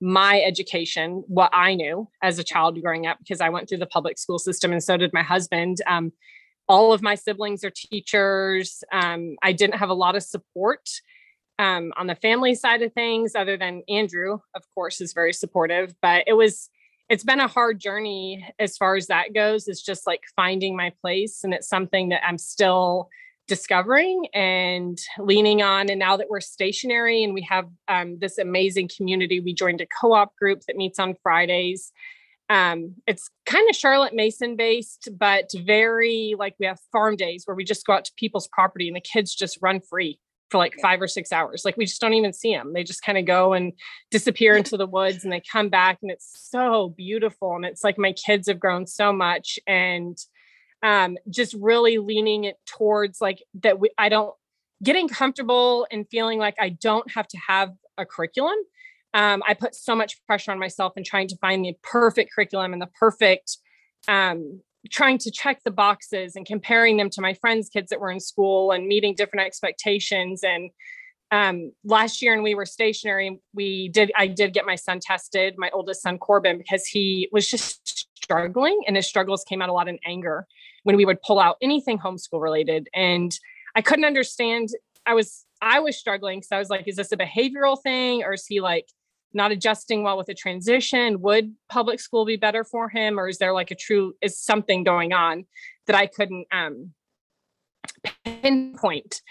my 0.00 0.40
education, 0.40 1.24
what 1.26 1.50
I 1.52 1.74
knew 1.74 2.08
as 2.22 2.38
a 2.38 2.44
child 2.44 2.80
growing 2.80 3.06
up, 3.06 3.18
because 3.18 3.40
I 3.40 3.48
went 3.48 3.68
through 3.68 3.78
the 3.78 3.86
public 3.86 4.18
school 4.18 4.38
system, 4.38 4.72
and 4.72 4.82
so 4.82 4.96
did 4.96 5.12
my 5.12 5.22
husband. 5.22 5.78
Um, 5.86 6.12
all 6.68 6.92
of 6.92 7.02
my 7.02 7.14
siblings 7.14 7.64
are 7.64 7.70
teachers. 7.70 8.84
Um, 8.92 9.36
I 9.42 9.52
didn't 9.52 9.76
have 9.76 9.88
a 9.88 9.94
lot 9.94 10.16
of 10.16 10.22
support 10.22 10.88
um, 11.58 11.92
on 11.96 12.06
the 12.06 12.14
family 12.14 12.54
side 12.54 12.82
of 12.82 12.92
things, 12.92 13.34
other 13.34 13.56
than 13.56 13.82
Andrew, 13.88 14.38
of 14.54 14.62
course, 14.74 15.00
is 15.00 15.12
very 15.12 15.32
supportive. 15.32 15.94
But 16.02 16.24
it 16.26 16.34
was 16.34 16.70
it's 17.08 17.24
been 17.24 17.40
a 17.40 17.48
hard 17.48 17.80
journey 17.80 18.46
as 18.58 18.76
far 18.76 18.96
as 18.96 19.06
that 19.06 19.32
goes. 19.34 19.66
It's 19.66 19.82
just 19.82 20.06
like 20.06 20.22
finding 20.36 20.76
my 20.76 20.92
place. 21.00 21.42
And 21.42 21.54
it's 21.54 21.68
something 21.68 22.10
that 22.10 22.26
I'm 22.26 22.38
still 22.38 23.08
discovering 23.46 24.26
and 24.34 24.98
leaning 25.18 25.62
on. 25.62 25.88
And 25.88 25.98
now 25.98 26.18
that 26.18 26.28
we're 26.28 26.40
stationary 26.40 27.24
and 27.24 27.32
we 27.32 27.42
have 27.42 27.66
um, 27.88 28.18
this 28.18 28.36
amazing 28.36 28.90
community, 28.94 29.40
we 29.40 29.54
joined 29.54 29.80
a 29.80 29.86
co 30.00 30.12
op 30.12 30.36
group 30.36 30.60
that 30.66 30.76
meets 30.76 30.98
on 30.98 31.14
Fridays. 31.22 31.92
Um, 32.50 32.94
it's 33.06 33.30
kind 33.46 33.68
of 33.68 33.76
Charlotte 33.76 34.14
Mason 34.14 34.56
based, 34.56 35.08
but 35.18 35.50
very 35.54 36.34
like 36.38 36.54
we 36.60 36.66
have 36.66 36.78
farm 36.92 37.16
days 37.16 37.44
where 37.46 37.54
we 37.54 37.64
just 37.64 37.86
go 37.86 37.94
out 37.94 38.04
to 38.06 38.12
people's 38.16 38.48
property 38.48 38.86
and 38.86 38.96
the 38.96 39.00
kids 39.00 39.34
just 39.34 39.58
run 39.62 39.80
free 39.80 40.18
for 40.50 40.58
like 40.58 40.74
five 40.80 41.00
or 41.00 41.08
six 41.08 41.32
hours. 41.32 41.64
Like 41.64 41.76
we 41.76 41.84
just 41.84 42.00
don't 42.00 42.14
even 42.14 42.32
see 42.32 42.54
them. 42.54 42.72
They 42.72 42.84
just 42.84 43.02
kind 43.02 43.18
of 43.18 43.26
go 43.26 43.52
and 43.52 43.72
disappear 44.10 44.56
into 44.56 44.76
the 44.76 44.86
woods 44.86 45.24
and 45.24 45.32
they 45.32 45.42
come 45.50 45.68
back 45.68 45.98
and 46.02 46.10
it's 46.10 46.30
so 46.50 46.94
beautiful. 46.96 47.54
And 47.54 47.64
it's 47.64 47.84
like 47.84 47.98
my 47.98 48.12
kids 48.12 48.48
have 48.48 48.60
grown 48.60 48.86
so 48.86 49.12
much 49.12 49.58
and 49.66 50.16
um, 50.82 51.18
just 51.28 51.54
really 51.54 51.98
leaning 51.98 52.44
it 52.44 52.56
towards 52.66 53.20
like 53.20 53.42
that 53.62 53.80
we, 53.80 53.90
I 53.98 54.08
don't 54.08 54.34
getting 54.82 55.08
comfortable 55.08 55.86
and 55.90 56.06
feeling 56.10 56.38
like 56.38 56.54
I 56.58 56.70
don't 56.70 57.10
have 57.12 57.26
to 57.28 57.38
have 57.46 57.72
a 57.96 58.06
curriculum. 58.06 58.56
Um, 59.14 59.42
I 59.46 59.54
put 59.54 59.74
so 59.74 59.94
much 59.96 60.24
pressure 60.26 60.52
on 60.52 60.58
myself 60.58 60.92
and 60.96 61.04
trying 61.04 61.28
to 61.28 61.36
find 61.38 61.64
the 61.64 61.74
perfect 61.82 62.32
curriculum 62.32 62.72
and 62.72 62.80
the 62.80 62.88
perfect 62.98 63.56
um, 64.06 64.60
trying 64.90 65.18
to 65.18 65.30
check 65.30 65.62
the 65.64 65.70
boxes 65.70 66.36
and 66.36 66.46
comparing 66.46 66.96
them 66.96 67.10
to 67.10 67.20
my 67.20 67.34
friends' 67.34 67.68
kids 67.68 67.90
that 67.90 68.00
were 68.00 68.10
in 68.10 68.20
school 68.20 68.72
and 68.72 68.86
meeting 68.86 69.14
different 69.14 69.46
expectations. 69.46 70.42
And 70.42 70.70
um, 71.30 71.72
last 71.84 72.22
year, 72.22 72.32
and 72.32 72.42
we 72.42 72.54
were 72.54 72.66
stationary, 72.66 73.40
we 73.54 73.88
did, 73.88 74.10
I 74.16 74.26
did 74.26 74.54
get 74.54 74.66
my 74.66 74.76
son 74.76 75.00
tested, 75.00 75.54
my 75.58 75.70
oldest 75.70 76.02
son, 76.02 76.18
Corbin, 76.18 76.58
because 76.58 76.86
he 76.86 77.28
was 77.32 77.48
just 77.48 78.08
struggling 78.16 78.80
and 78.86 78.96
his 78.96 79.06
struggles 79.06 79.44
came 79.44 79.62
out 79.62 79.68
a 79.68 79.72
lot 79.72 79.88
in 79.88 79.98
anger 80.06 80.46
when 80.84 80.96
we 80.96 81.04
would 81.04 81.20
pull 81.22 81.38
out 81.38 81.56
anything 81.62 81.98
homeschool 81.98 82.40
related. 82.40 82.88
And 82.94 83.32
I 83.74 83.82
couldn't 83.82 84.04
understand. 84.04 84.70
I 85.06 85.14
was 85.14 85.44
I 85.60 85.80
was 85.80 85.96
struggling 85.96 86.38
because 86.38 86.52
I 86.52 86.58
was 86.58 86.70
like, 86.70 86.86
is 86.86 86.96
this 86.96 87.12
a 87.12 87.16
behavioral 87.16 87.80
thing 87.82 88.22
or 88.22 88.34
is 88.34 88.46
he 88.46 88.60
like 88.60 88.86
not 89.32 89.52
adjusting 89.52 90.02
well 90.02 90.16
with 90.16 90.26
the 90.26 90.34
transition? 90.34 91.20
Would 91.20 91.54
public 91.68 92.00
school 92.00 92.24
be 92.24 92.36
better 92.36 92.64
for 92.64 92.88
him, 92.88 93.18
or 93.18 93.28
is 93.28 93.38
there 93.38 93.52
like 93.52 93.70
a 93.70 93.74
true 93.74 94.14
is 94.20 94.38
something 94.38 94.84
going 94.84 95.12
on 95.12 95.46
that 95.86 95.96
I 95.96 96.06
couldn't 96.06 96.46
um, 96.52 96.92
pinpoint? 98.24 99.22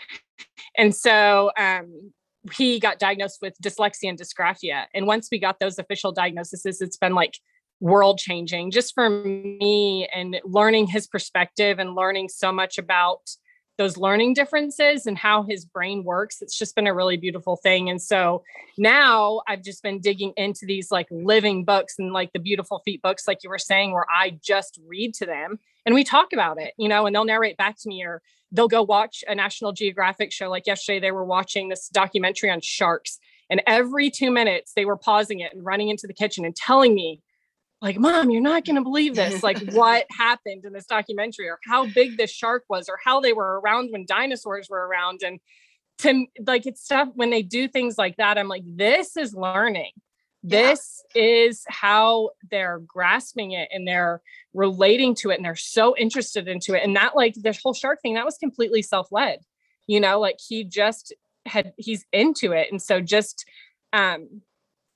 And 0.78 0.96
so 0.96 1.52
um, 1.58 2.12
he 2.54 2.80
got 2.80 3.00
diagnosed 3.00 3.40
with 3.42 3.56
dyslexia 3.62 4.10
and 4.10 4.20
dysgraphia. 4.20 4.86
And 4.94 5.08
once 5.08 5.30
we 5.32 5.40
got 5.40 5.60
those 5.60 5.80
official 5.80 6.12
diagnoses, 6.12 6.82
it's 6.82 6.98
been 6.98 7.16
like 7.16 7.34
world 7.80 8.18
changing 8.18 8.72
just 8.72 8.94
for 8.96 9.10
me 9.10 10.08
and 10.14 10.38
learning 10.44 10.88
his 10.88 11.08
perspective 11.08 11.78
and 11.80 11.96
learning 11.96 12.30
so 12.30 12.52
much 12.52 12.78
about 12.78 13.22
those 13.78 13.98
learning 13.98 14.34
differences 14.34 15.06
and 15.06 15.18
how 15.18 15.44
his 15.44 15.66
brain 15.66 16.04
works. 16.04 16.42
It's 16.42 16.58
just 16.58 16.76
been 16.76 16.88
a 16.88 16.94
really 16.94 17.18
beautiful 17.18 17.56
thing. 17.56 17.90
And 17.90 18.02
so 18.02 18.44
now 18.78 19.42
I've 19.48 19.64
just 19.64 19.84
been 19.84 20.00
digging 20.00 20.34
into 20.36 20.66
these 20.66 20.92
like 20.92 21.08
living 21.12 21.64
books 21.64 21.96
and 22.00 22.12
like 22.12 22.34
the 22.34 22.40
beautiful 22.40 22.82
feet 22.86 23.02
books, 23.02 23.28
like 23.28 23.44
you 23.44 23.50
were 23.50 23.58
saying, 23.58 23.94
where 23.94 24.08
I 24.10 24.40
just 24.44 24.80
read 24.88 25.14
to 25.16 25.26
them 25.26 25.60
and 25.86 25.96
we 25.96 26.04
talk 26.04 26.34
about 26.34 26.60
it, 26.60 26.74
you 26.78 26.90
know, 26.90 27.06
and 27.06 27.16
they'll 27.16 27.26
narrate 27.26 27.58
back 27.58 27.78
to 27.80 27.90
me 27.90 28.04
or 28.04 28.22
they'll 28.52 28.68
go 28.68 28.84
watch 28.84 29.24
a 29.28 29.36
National 29.36 29.72
Geographic 29.72 30.32
show. 30.32 30.50
Like 30.50 30.68
yesterday, 30.68 31.00
they 31.00 31.12
were 31.12 31.26
watching 31.26 31.70
this 31.70 31.90
documentary 31.90 32.50
on 32.50 32.62
sharks. 32.62 33.20
And 33.50 33.62
every 33.66 34.10
two 34.10 34.32
minutes, 34.32 34.74
they 34.76 34.86
were 34.86 34.98
pausing 34.98 35.40
it 35.40 35.54
and 35.54 35.64
running 35.64 35.90
into 35.90 36.08
the 36.08 36.14
kitchen 36.14 36.44
and 36.44 36.56
telling 36.56 36.94
me 36.94 37.22
like 37.82 37.98
mom 37.98 38.30
you're 38.30 38.42
not 38.42 38.66
going 38.66 38.76
to 38.76 38.82
believe 38.82 39.16
this 39.16 39.44
like 39.50 39.60
what 39.74 40.06
happened 40.12 40.66
in 40.66 40.74
this 40.74 40.86
documentary 40.86 41.48
or 41.48 41.60
how 41.66 41.86
big 41.86 42.18
this 42.18 42.32
shark 42.32 42.64
was 42.70 42.90
or 42.90 42.98
how 43.04 43.20
they 43.20 43.34
were 43.34 43.60
around 43.60 43.92
when 43.92 44.06
dinosaurs 44.06 44.68
were 44.70 44.88
around. 44.88 45.22
And 45.24 45.40
to 46.00 46.26
like 46.46 46.66
it's 46.66 46.84
stuff 46.84 47.10
when 47.16 47.32
they 47.32 47.42
do 47.42 47.68
things 47.68 47.98
like 47.98 48.18
that 48.18 48.38
i'm 48.38 48.48
like 48.48 48.64
this 48.66 49.18
is 49.18 49.34
learning. 49.34 49.92
This 50.44 51.04
yeah. 51.16 51.24
is 51.24 51.66
how 51.68 52.30
they're 52.52 52.80
grasping 52.80 53.52
it 53.52 53.70
and 53.74 53.88
they're 53.88 54.22
relating 54.54 55.16
to 55.16 55.32
it 55.32 55.36
and 55.36 55.44
they're 55.44 55.56
so 55.56 55.98
interested 55.98 56.48
into 56.48 56.76
it. 56.76 56.84
And 56.84 56.96
that 56.96 57.16
like 57.16 57.34
this 57.34 57.60
whole 57.62 57.74
shark 57.74 58.02
thing 58.02 58.14
that 58.14 58.24
was 58.24 58.38
completely 58.38 58.82
self-led 58.82 59.40
you 59.88 60.00
know 60.00 60.20
like 60.20 60.38
he 60.46 60.64
just 60.64 61.14
had 61.48 61.74
he's 61.78 62.06
into 62.12 62.52
it. 62.52 62.68
And 62.72 62.82
so 62.82 63.02
just 63.02 63.46
um 63.94 64.42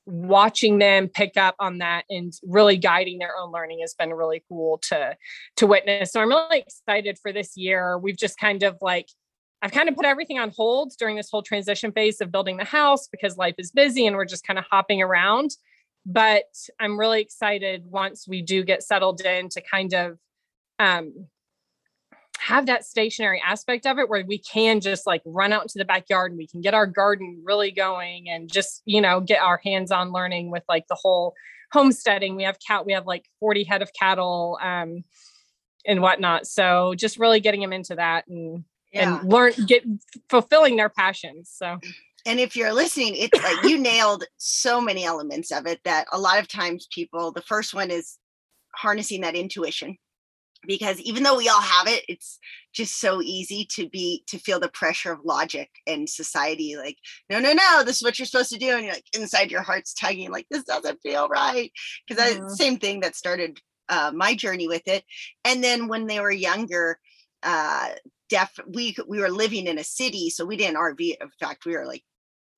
watching 0.05 0.79
them 0.79 1.07
pick 1.07 1.37
up 1.37 1.55
on 1.59 1.77
that 1.77 2.03
and 2.09 2.33
really 2.43 2.77
guiding 2.77 3.19
their 3.19 3.35
own 3.37 3.51
learning 3.51 3.79
has 3.81 3.93
been 3.93 4.13
really 4.13 4.43
cool 4.49 4.79
to 4.89 5.15
to 5.57 5.67
witness. 5.67 6.11
So 6.11 6.21
I'm 6.21 6.29
really 6.29 6.59
excited 6.59 7.17
for 7.21 7.31
this 7.31 7.55
year. 7.55 7.97
We've 7.97 8.17
just 8.17 8.37
kind 8.39 8.63
of 8.63 8.77
like 8.81 9.07
I've 9.61 9.71
kind 9.71 9.89
of 9.89 9.95
put 9.95 10.05
everything 10.05 10.39
on 10.39 10.51
hold 10.55 10.93
during 10.97 11.15
this 11.15 11.29
whole 11.29 11.43
transition 11.43 11.91
phase 11.91 12.19
of 12.19 12.31
building 12.31 12.57
the 12.57 12.63
house 12.63 13.07
because 13.07 13.37
life 13.37 13.55
is 13.59 13.71
busy 13.71 14.07
and 14.07 14.15
we're 14.15 14.25
just 14.25 14.45
kind 14.45 14.57
of 14.57 14.65
hopping 14.69 15.01
around. 15.01 15.51
But 16.03 16.45
I'm 16.79 16.99
really 16.99 17.21
excited 17.21 17.83
once 17.85 18.27
we 18.27 18.41
do 18.41 18.63
get 18.63 18.81
settled 18.81 19.21
in 19.21 19.49
to 19.49 19.61
kind 19.61 19.93
of 19.93 20.17
um, 20.79 21.27
have 22.41 22.65
that 22.65 22.83
stationary 22.83 23.41
aspect 23.45 23.85
of 23.85 23.99
it 23.99 24.09
where 24.09 24.25
we 24.25 24.39
can 24.39 24.81
just 24.81 25.05
like 25.05 25.21
run 25.25 25.53
out 25.53 25.61
into 25.61 25.77
the 25.77 25.85
backyard 25.85 26.31
and 26.31 26.39
we 26.39 26.47
can 26.47 26.59
get 26.59 26.73
our 26.73 26.87
garden 26.87 27.39
really 27.43 27.69
going 27.69 28.27
and 28.29 28.51
just 28.51 28.81
you 28.85 28.99
know 28.99 29.19
get 29.19 29.39
our 29.39 29.61
hands 29.63 29.91
on 29.91 30.11
learning 30.11 30.49
with 30.49 30.63
like 30.67 30.87
the 30.87 30.97
whole 30.99 31.35
homesteading. 31.71 32.35
We 32.35 32.43
have 32.43 32.57
cat 32.65 32.85
we 32.85 32.93
have 32.93 33.05
like 33.05 33.25
40 33.39 33.63
head 33.63 33.81
of 33.83 33.91
cattle 33.93 34.57
um 34.61 35.03
and 35.85 36.01
whatnot. 36.01 36.47
So 36.47 36.95
just 36.95 37.19
really 37.19 37.39
getting 37.39 37.61
them 37.61 37.73
into 37.73 37.95
that 37.95 38.27
and 38.27 38.63
yeah. 38.91 39.19
and 39.19 39.31
learn 39.31 39.53
get 39.67 39.83
fulfilling 40.27 40.77
their 40.77 40.89
passions 40.89 41.51
so. 41.53 41.77
And 42.25 42.39
if 42.39 42.55
you're 42.55 42.73
listening 42.73 43.15
it's 43.17 43.43
like 43.43 43.63
you 43.63 43.77
nailed 43.77 44.23
so 44.37 44.81
many 44.81 45.05
elements 45.05 45.51
of 45.51 45.67
it 45.67 45.79
that 45.85 46.07
a 46.11 46.19
lot 46.19 46.39
of 46.39 46.47
times 46.47 46.87
people 46.91 47.31
the 47.31 47.41
first 47.43 47.75
one 47.75 47.91
is 47.91 48.17
harnessing 48.75 49.21
that 49.21 49.35
intuition 49.35 49.97
because 50.67 50.99
even 51.01 51.23
though 51.23 51.37
we 51.37 51.49
all 51.49 51.61
have 51.61 51.87
it 51.87 52.03
it's 52.07 52.39
just 52.73 52.99
so 52.99 53.21
easy 53.21 53.65
to 53.65 53.89
be 53.89 54.23
to 54.27 54.37
feel 54.37 54.59
the 54.59 54.69
pressure 54.69 55.11
of 55.11 55.25
logic 55.25 55.69
and 55.87 56.09
society 56.09 56.75
like 56.77 56.97
no 57.29 57.39
no 57.39 57.53
no 57.53 57.83
this 57.83 57.97
is 57.97 58.03
what 58.03 58.17
you're 58.17 58.25
supposed 58.25 58.51
to 58.51 58.59
do 58.59 58.75
and 58.75 58.85
you're 58.85 58.93
like 58.93 59.05
inside 59.15 59.51
your 59.51 59.61
heart's 59.61 59.93
tugging 59.93 60.31
like 60.31 60.45
this 60.49 60.63
doesn't 60.63 61.01
feel 61.01 61.27
right 61.27 61.71
because 62.07 62.35
mm-hmm. 62.35 62.49
same 62.49 62.77
thing 62.77 62.99
that 62.99 63.15
started 63.15 63.59
uh, 63.89 64.11
my 64.15 64.33
journey 64.33 64.67
with 64.67 64.87
it 64.87 65.03
and 65.43 65.63
then 65.63 65.87
when 65.87 66.07
they 66.07 66.19
were 66.19 66.31
younger 66.31 66.97
uh 67.43 67.89
def 68.29 68.57
we 68.67 68.95
we 69.07 69.19
were 69.19 69.29
living 69.29 69.67
in 69.67 69.79
a 69.79 69.83
city 69.83 70.29
so 70.29 70.45
we 70.45 70.55
didn't 70.55 70.77
rv 70.77 70.99
in 70.99 71.29
fact 71.39 71.65
we 71.65 71.75
were 71.75 71.85
like 71.85 72.03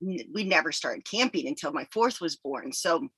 we 0.00 0.44
never 0.44 0.70
started 0.70 1.04
camping 1.04 1.48
until 1.48 1.72
my 1.72 1.86
fourth 1.90 2.20
was 2.20 2.36
born 2.36 2.72
so 2.72 3.08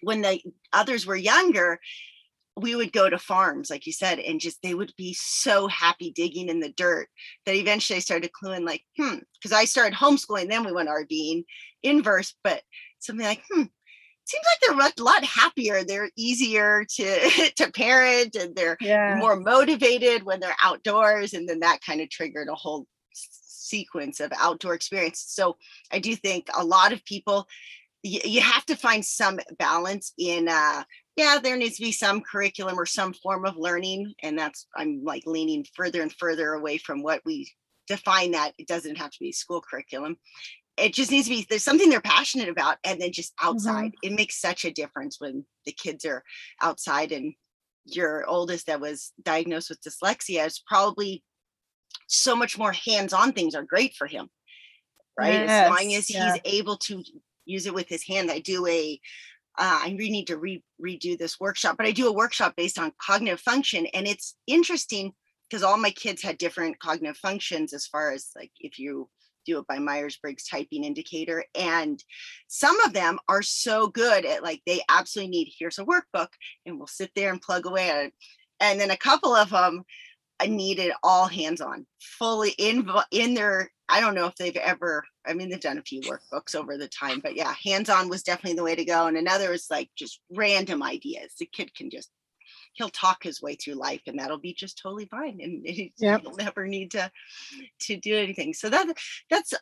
when 0.00 0.22
the 0.22 0.40
others 0.72 1.06
were 1.06 1.16
younger 1.16 1.78
we 2.56 2.76
would 2.76 2.92
go 2.92 3.10
to 3.10 3.18
farms, 3.18 3.68
like 3.68 3.86
you 3.86 3.92
said, 3.92 4.18
and 4.20 4.40
just 4.40 4.62
they 4.62 4.74
would 4.74 4.92
be 4.96 5.14
so 5.14 5.66
happy 5.66 6.12
digging 6.12 6.48
in 6.48 6.60
the 6.60 6.72
dirt 6.76 7.08
that 7.46 7.56
eventually 7.56 7.96
I 7.96 8.00
started 8.00 8.30
cluing, 8.32 8.64
like, 8.64 8.82
hmm, 8.96 9.16
because 9.34 9.52
I 9.52 9.64
started 9.64 9.96
homeschooling, 9.96 10.48
then 10.48 10.64
we 10.64 10.72
went 10.72 10.88
RVing 10.88 11.44
inverse, 11.82 12.34
but 12.44 12.62
something 13.00 13.26
like, 13.26 13.42
hmm, 13.50 13.64
seems 14.24 14.44
like 14.44 14.60
they're 14.60 14.88
a 14.98 15.04
lot 15.04 15.24
happier. 15.24 15.84
They're 15.84 16.10
easier 16.16 16.84
to 16.96 17.50
to 17.56 17.72
parent 17.72 18.36
and 18.36 18.54
they're 18.54 18.76
yeah. 18.80 19.16
more 19.18 19.36
motivated 19.36 20.22
when 20.22 20.40
they're 20.40 20.56
outdoors. 20.62 21.34
And 21.34 21.48
then 21.48 21.60
that 21.60 21.80
kind 21.84 22.00
of 22.00 22.10
triggered 22.10 22.48
a 22.48 22.54
whole 22.54 22.86
sequence 23.12 24.20
of 24.20 24.32
outdoor 24.38 24.74
experience. 24.74 25.24
So 25.26 25.56
I 25.92 25.98
do 25.98 26.14
think 26.14 26.48
a 26.54 26.64
lot 26.64 26.92
of 26.92 27.04
people 27.04 27.46
you, 28.02 28.20
you 28.24 28.40
have 28.40 28.64
to 28.66 28.76
find 28.76 29.04
some 29.04 29.40
balance 29.58 30.12
in 30.18 30.48
uh, 30.48 30.84
yeah, 31.16 31.38
there 31.42 31.56
needs 31.56 31.76
to 31.76 31.82
be 31.82 31.92
some 31.92 32.20
curriculum 32.20 32.78
or 32.78 32.86
some 32.86 33.12
form 33.12 33.44
of 33.44 33.56
learning. 33.56 34.14
And 34.22 34.38
that's, 34.38 34.66
I'm 34.76 35.02
like 35.04 35.22
leaning 35.26 35.64
further 35.74 36.02
and 36.02 36.12
further 36.12 36.52
away 36.52 36.78
from 36.78 37.02
what 37.02 37.20
we 37.24 37.50
define 37.86 38.32
that. 38.32 38.52
It 38.58 38.66
doesn't 38.66 38.98
have 38.98 39.10
to 39.10 39.18
be 39.20 39.30
school 39.32 39.62
curriculum. 39.62 40.16
It 40.76 40.92
just 40.92 41.12
needs 41.12 41.28
to 41.28 41.34
be, 41.34 41.46
there's 41.48 41.62
something 41.62 41.88
they're 41.88 42.00
passionate 42.00 42.48
about 42.48 42.78
and 42.84 43.00
then 43.00 43.12
just 43.12 43.32
outside. 43.40 43.92
Mm-hmm. 43.92 44.12
It 44.12 44.16
makes 44.16 44.40
such 44.40 44.64
a 44.64 44.72
difference 44.72 45.20
when 45.20 45.44
the 45.66 45.72
kids 45.72 46.04
are 46.04 46.24
outside 46.60 47.12
and 47.12 47.34
your 47.84 48.26
oldest 48.26 48.66
that 48.66 48.80
was 48.80 49.12
diagnosed 49.22 49.70
with 49.70 49.80
dyslexia 49.82 50.46
is 50.46 50.62
probably 50.66 51.22
so 52.06 52.34
much 52.34 52.58
more 52.58 52.72
hands-on 52.72 53.32
things 53.32 53.54
are 53.54 53.62
great 53.62 53.94
for 53.94 54.06
him 54.06 54.28
right 55.18 55.34
yes, 55.34 55.50
as 55.50 55.70
long 55.70 55.94
as 55.94 56.10
yeah. 56.10 56.32
he's 56.32 56.60
able 56.60 56.76
to 56.76 57.02
use 57.44 57.66
it 57.66 57.74
with 57.74 57.88
his 57.88 58.06
hand 58.06 58.30
i 58.30 58.38
do 58.38 58.66
a 58.66 58.98
uh, 59.56 59.80
I 59.84 59.94
really 59.98 60.10
need 60.10 60.26
to 60.26 60.36
re- 60.36 60.64
redo 60.84 61.16
this 61.16 61.38
workshop, 61.38 61.76
but 61.76 61.86
I 61.86 61.92
do 61.92 62.08
a 62.08 62.12
workshop 62.12 62.54
based 62.56 62.78
on 62.78 62.92
cognitive 63.00 63.40
function. 63.40 63.86
And 63.94 64.06
it's 64.06 64.36
interesting 64.46 65.12
because 65.48 65.62
all 65.62 65.76
my 65.76 65.90
kids 65.90 66.22
had 66.22 66.38
different 66.38 66.78
cognitive 66.80 67.16
functions 67.16 67.72
as 67.72 67.86
far 67.86 68.12
as 68.12 68.30
like 68.34 68.50
if 68.58 68.78
you 68.78 69.08
do 69.46 69.58
it 69.58 69.66
by 69.66 69.78
Myers 69.78 70.16
Briggs 70.16 70.48
typing 70.48 70.84
indicator. 70.84 71.44
And 71.54 72.02
some 72.48 72.80
of 72.80 72.92
them 72.92 73.18
are 73.28 73.42
so 73.42 73.88
good 73.88 74.24
at 74.24 74.42
like 74.42 74.62
they 74.66 74.80
absolutely 74.88 75.30
need 75.30 75.52
here's 75.56 75.78
a 75.78 75.84
workbook 75.84 76.28
and 76.66 76.78
we'll 76.78 76.86
sit 76.86 77.10
there 77.14 77.30
and 77.30 77.40
plug 77.40 77.66
away 77.66 77.90
at 77.90 78.06
it. 78.06 78.14
And 78.60 78.80
then 78.80 78.90
a 78.90 78.96
couple 78.96 79.34
of 79.34 79.50
them 79.50 79.84
needed 80.46 80.92
all 81.02 81.26
hands 81.26 81.60
on, 81.60 81.86
fully 82.00 82.54
in 82.58 82.88
in 83.10 83.34
their. 83.34 83.70
I 83.88 84.00
don't 84.00 84.14
know 84.14 84.26
if 84.26 84.34
they've 84.36 84.56
ever. 84.56 85.04
I 85.26 85.34
mean, 85.34 85.50
they've 85.50 85.60
done 85.60 85.78
a 85.78 85.82
few 85.82 86.00
workbooks 86.02 86.54
over 86.54 86.76
the 86.76 86.88
time, 86.88 87.20
but 87.20 87.36
yeah, 87.36 87.54
hands 87.64 87.90
on 87.90 88.08
was 88.08 88.22
definitely 88.22 88.56
the 88.56 88.64
way 88.64 88.74
to 88.74 88.84
go. 88.84 89.06
And 89.06 89.16
another 89.16 89.52
is 89.52 89.66
like 89.70 89.90
just 89.96 90.20
random 90.30 90.82
ideas. 90.82 91.34
The 91.38 91.46
kid 91.46 91.74
can 91.74 91.90
just 91.90 92.10
he'll 92.74 92.90
talk 92.90 93.22
his 93.22 93.40
way 93.40 93.54
through 93.54 93.74
life, 93.74 94.02
and 94.06 94.18
that'll 94.18 94.38
be 94.38 94.54
just 94.54 94.78
totally 94.78 95.06
fine. 95.06 95.40
And 95.42 95.64
yep. 95.98 96.22
he'll 96.22 96.36
never 96.36 96.66
need 96.66 96.92
to 96.92 97.10
to 97.80 97.96
do 97.96 98.16
anything. 98.16 98.54
So 98.54 98.68
that 98.70 98.96
that's 99.30 99.52
uh, 99.52 99.58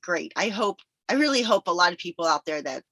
great. 0.00 0.32
I 0.36 0.48
hope. 0.48 0.80
I 1.08 1.14
really 1.14 1.42
hope 1.42 1.66
a 1.66 1.72
lot 1.72 1.92
of 1.92 1.98
people 1.98 2.26
out 2.26 2.44
there 2.46 2.62
that 2.62 2.84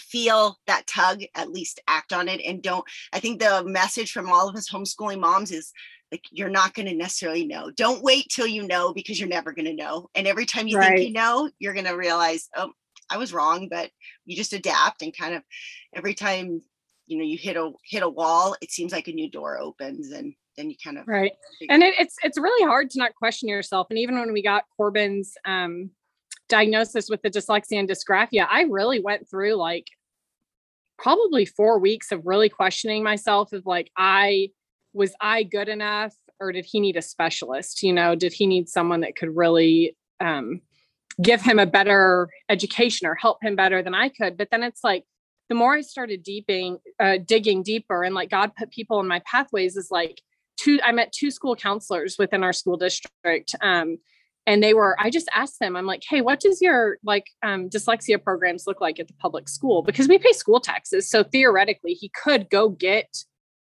feel 0.00 0.58
that 0.66 0.86
tug 0.86 1.22
at 1.34 1.50
least 1.50 1.80
act 1.86 2.12
on 2.12 2.26
it 2.26 2.40
and 2.44 2.62
don't 2.62 2.84
i 3.12 3.20
think 3.20 3.38
the 3.38 3.62
message 3.66 4.12
from 4.12 4.30
all 4.30 4.48
of 4.48 4.56
us 4.56 4.70
homeschooling 4.70 5.20
moms 5.20 5.52
is 5.52 5.72
like 6.12 6.24
you're 6.30 6.48
not 6.48 6.74
going 6.74 6.86
to 6.86 6.94
necessarily 6.94 7.46
know. 7.46 7.70
Don't 7.70 8.02
wait 8.02 8.26
till 8.30 8.46
you 8.46 8.66
know 8.66 8.92
because 8.92 9.18
you're 9.18 9.28
never 9.28 9.52
going 9.52 9.66
to 9.66 9.74
know. 9.74 10.08
And 10.14 10.26
every 10.26 10.46
time 10.46 10.66
you 10.66 10.78
right. 10.78 10.96
think 10.96 11.08
you 11.08 11.12
know 11.12 11.50
you're 11.58 11.74
going 11.74 11.86
to 11.86 11.92
realize 11.92 12.48
oh 12.56 12.72
i 13.10 13.18
was 13.18 13.32
wrong 13.32 13.68
but 13.68 13.90
you 14.24 14.36
just 14.36 14.52
adapt 14.52 15.02
and 15.02 15.16
kind 15.16 15.34
of 15.34 15.42
every 15.94 16.14
time 16.14 16.62
you 17.06 17.18
know 17.18 17.24
you 17.24 17.36
hit 17.36 17.56
a 17.56 17.72
hit 17.84 18.02
a 18.02 18.08
wall 18.08 18.56
it 18.62 18.70
seems 18.70 18.92
like 18.92 19.08
a 19.08 19.12
new 19.12 19.28
door 19.28 19.58
opens 19.58 20.12
and 20.12 20.34
then 20.56 20.70
you 20.70 20.76
kind 20.82 20.98
of 20.98 21.06
right. 21.06 21.32
and 21.68 21.82
it, 21.82 21.94
it's 21.98 22.16
it's 22.22 22.38
really 22.38 22.64
hard 22.66 22.90
to 22.90 22.98
not 22.98 23.14
question 23.14 23.48
yourself. 23.48 23.86
And 23.90 23.98
even 23.98 24.18
when 24.18 24.32
we 24.32 24.42
got 24.42 24.64
corbin's 24.76 25.34
um 25.44 25.90
diagnosis 26.48 27.08
with 27.08 27.22
the 27.22 27.30
dyslexia 27.30 27.78
and 27.78 27.88
dysgraphia 27.88 28.44
i 28.50 28.62
really 28.62 28.98
went 28.98 29.28
through 29.30 29.54
like 29.54 29.86
probably 30.98 31.46
four 31.46 31.78
weeks 31.78 32.10
of 32.10 32.26
really 32.26 32.48
questioning 32.48 33.04
myself 33.04 33.52
of 33.52 33.64
like 33.66 33.88
i 33.96 34.48
was 34.92 35.14
I 35.20 35.42
good 35.42 35.68
enough? 35.68 36.14
or 36.40 36.52
did 36.52 36.64
he 36.64 36.80
need 36.80 36.96
a 36.96 37.02
specialist? 37.02 37.82
You 37.82 37.92
know, 37.92 38.14
did 38.14 38.32
he 38.32 38.46
need 38.46 38.68
someone 38.68 39.00
that 39.00 39.14
could 39.14 39.36
really 39.36 39.96
um, 40.18 40.62
give 41.22 41.42
him 41.42 41.58
a 41.58 41.66
better 41.66 42.28
education 42.48 43.06
or 43.06 43.14
help 43.14 43.44
him 43.44 43.54
better 43.54 43.82
than 43.82 43.94
I 43.94 44.08
could? 44.08 44.36
But 44.36 44.48
then 44.50 44.62
it's 44.62 44.82
like, 44.82 45.04
the 45.48 45.54
more 45.54 45.74
I 45.74 45.82
started 45.82 46.22
deeping, 46.22 46.78
uh, 46.98 47.18
digging 47.24 47.62
deeper, 47.62 48.02
and 48.02 48.14
like 48.14 48.30
God 48.30 48.52
put 48.56 48.70
people 48.70 49.00
in 49.00 49.08
my 49.08 49.20
pathways, 49.26 49.76
is 49.76 49.88
like 49.90 50.22
two. 50.56 50.78
I 50.84 50.92
met 50.92 51.12
two 51.12 51.32
school 51.32 51.56
counselors 51.56 52.16
within 52.20 52.44
our 52.44 52.52
school 52.52 52.76
district, 52.76 53.56
um, 53.60 53.98
and 54.46 54.62
they 54.62 54.74
were. 54.74 54.96
I 55.00 55.10
just 55.10 55.28
asked 55.34 55.58
them. 55.58 55.74
I'm 55.74 55.86
like, 55.86 56.04
hey, 56.08 56.20
what 56.20 56.38
does 56.38 56.62
your 56.62 56.98
like 57.02 57.26
um, 57.42 57.68
dyslexia 57.68 58.22
programs 58.22 58.68
look 58.68 58.80
like 58.80 59.00
at 59.00 59.08
the 59.08 59.14
public 59.14 59.48
school? 59.48 59.82
Because 59.82 60.06
we 60.06 60.18
pay 60.18 60.32
school 60.32 60.60
taxes, 60.60 61.10
so 61.10 61.24
theoretically, 61.24 61.94
he 61.94 62.10
could 62.10 62.48
go 62.48 62.68
get 62.68 63.24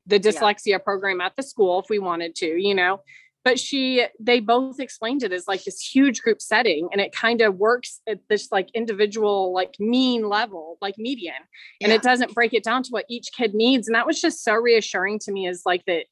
the 0.08 0.18
dyslexia 0.18 0.66
yeah. 0.66 0.78
program 0.78 1.20
at 1.20 1.36
the 1.36 1.42
school 1.42 1.80
if 1.80 1.88
we 1.88 1.98
wanted 1.98 2.34
to, 2.36 2.46
you 2.46 2.74
know. 2.74 3.00
But 3.44 3.58
she, 3.58 4.04
they 4.18 4.40
both 4.40 4.80
explained 4.80 5.22
it 5.22 5.32
as 5.32 5.46
like 5.46 5.64
this 5.64 5.80
huge 5.80 6.20
group 6.20 6.42
setting, 6.42 6.88
and 6.90 7.00
it 7.00 7.12
kind 7.12 7.40
of 7.40 7.56
works 7.56 8.00
at 8.08 8.18
this 8.28 8.48
like 8.50 8.68
individual, 8.74 9.54
like 9.54 9.76
mean 9.78 10.28
level, 10.28 10.76
like 10.82 10.96
median, 10.98 11.34
and 11.80 11.90
yeah. 11.90 11.96
it 11.96 12.02
doesn't 12.02 12.34
break 12.34 12.52
it 12.52 12.64
down 12.64 12.82
to 12.82 12.90
what 12.90 13.06
each 13.08 13.28
kid 13.36 13.54
needs. 13.54 13.86
And 13.86 13.94
that 13.94 14.06
was 14.06 14.20
just 14.20 14.42
so 14.42 14.54
reassuring 14.54 15.20
to 15.20 15.32
me 15.32 15.46
is 15.46 15.62
like 15.64 15.84
that 15.86 16.06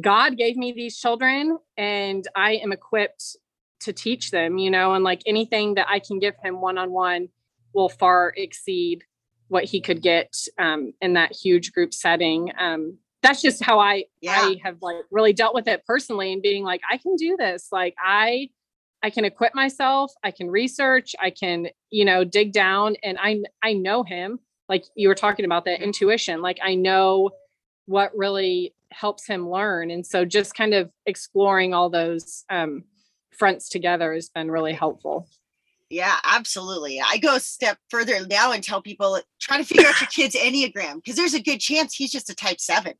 God 0.00 0.36
gave 0.36 0.56
me 0.56 0.72
these 0.72 0.98
children, 0.98 1.58
and 1.76 2.26
I 2.34 2.54
am 2.54 2.72
equipped 2.72 3.36
to 3.80 3.92
teach 3.92 4.30
them, 4.30 4.58
you 4.58 4.70
know, 4.70 4.94
and 4.94 5.04
like 5.04 5.22
anything 5.26 5.74
that 5.74 5.86
I 5.88 5.98
can 5.98 6.18
give 6.18 6.34
him 6.42 6.60
one 6.60 6.78
on 6.78 6.90
one 6.90 7.28
will 7.74 7.90
far 7.90 8.32
exceed 8.36 9.04
what 9.48 9.64
he 9.64 9.80
could 9.80 10.02
get 10.02 10.34
um, 10.58 10.92
in 11.00 11.12
that 11.12 11.32
huge 11.32 11.72
group 11.72 11.92
setting. 11.92 12.50
Um, 12.58 12.98
that's 13.24 13.40
just 13.40 13.64
how 13.64 13.80
I 13.80 14.04
yeah. 14.20 14.32
I 14.32 14.56
have 14.62 14.76
like 14.82 14.96
really 15.10 15.32
dealt 15.32 15.54
with 15.54 15.66
it 15.66 15.84
personally 15.86 16.32
and 16.32 16.42
being 16.42 16.62
like 16.62 16.82
I 16.88 16.98
can 16.98 17.16
do 17.16 17.36
this 17.36 17.68
like 17.72 17.94
I 17.98 18.50
I 19.02 19.10
can 19.10 19.24
equip 19.24 19.54
myself 19.54 20.12
I 20.22 20.30
can 20.30 20.50
research 20.50 21.16
I 21.20 21.30
can 21.30 21.68
you 21.90 22.04
know 22.04 22.22
dig 22.22 22.52
down 22.52 22.96
and 23.02 23.18
I 23.20 23.40
I 23.62 23.72
know 23.72 24.02
him 24.02 24.38
like 24.68 24.84
you 24.94 25.08
were 25.08 25.14
talking 25.14 25.46
about 25.46 25.64
that 25.64 25.76
mm-hmm. 25.76 25.84
intuition 25.84 26.42
like 26.42 26.58
I 26.62 26.74
know 26.74 27.30
what 27.86 28.16
really 28.16 28.74
helps 28.92 29.26
him 29.26 29.50
learn 29.50 29.90
and 29.90 30.06
so 30.06 30.24
just 30.24 30.54
kind 30.54 30.74
of 30.74 30.90
exploring 31.06 31.72
all 31.72 31.88
those 31.88 32.44
um 32.50 32.84
fronts 33.30 33.70
together 33.70 34.12
has 34.12 34.28
been 34.28 34.50
really 34.50 34.74
helpful 34.74 35.26
yeah, 35.94 36.16
absolutely. 36.24 37.00
I 37.00 37.18
go 37.18 37.36
a 37.36 37.40
step 37.40 37.78
further 37.88 38.26
now 38.26 38.50
and 38.50 38.62
tell 38.62 38.82
people 38.82 39.20
try 39.40 39.58
to 39.58 39.64
figure 39.64 39.86
out 39.86 40.00
your 40.00 40.08
kid's 40.10 40.34
Enneagram 40.34 40.96
because 40.96 41.14
there's 41.14 41.34
a 41.34 41.42
good 41.42 41.60
chance 41.60 41.94
he's 41.94 42.10
just 42.10 42.30
a 42.30 42.34
type 42.34 42.60
seven. 42.60 42.94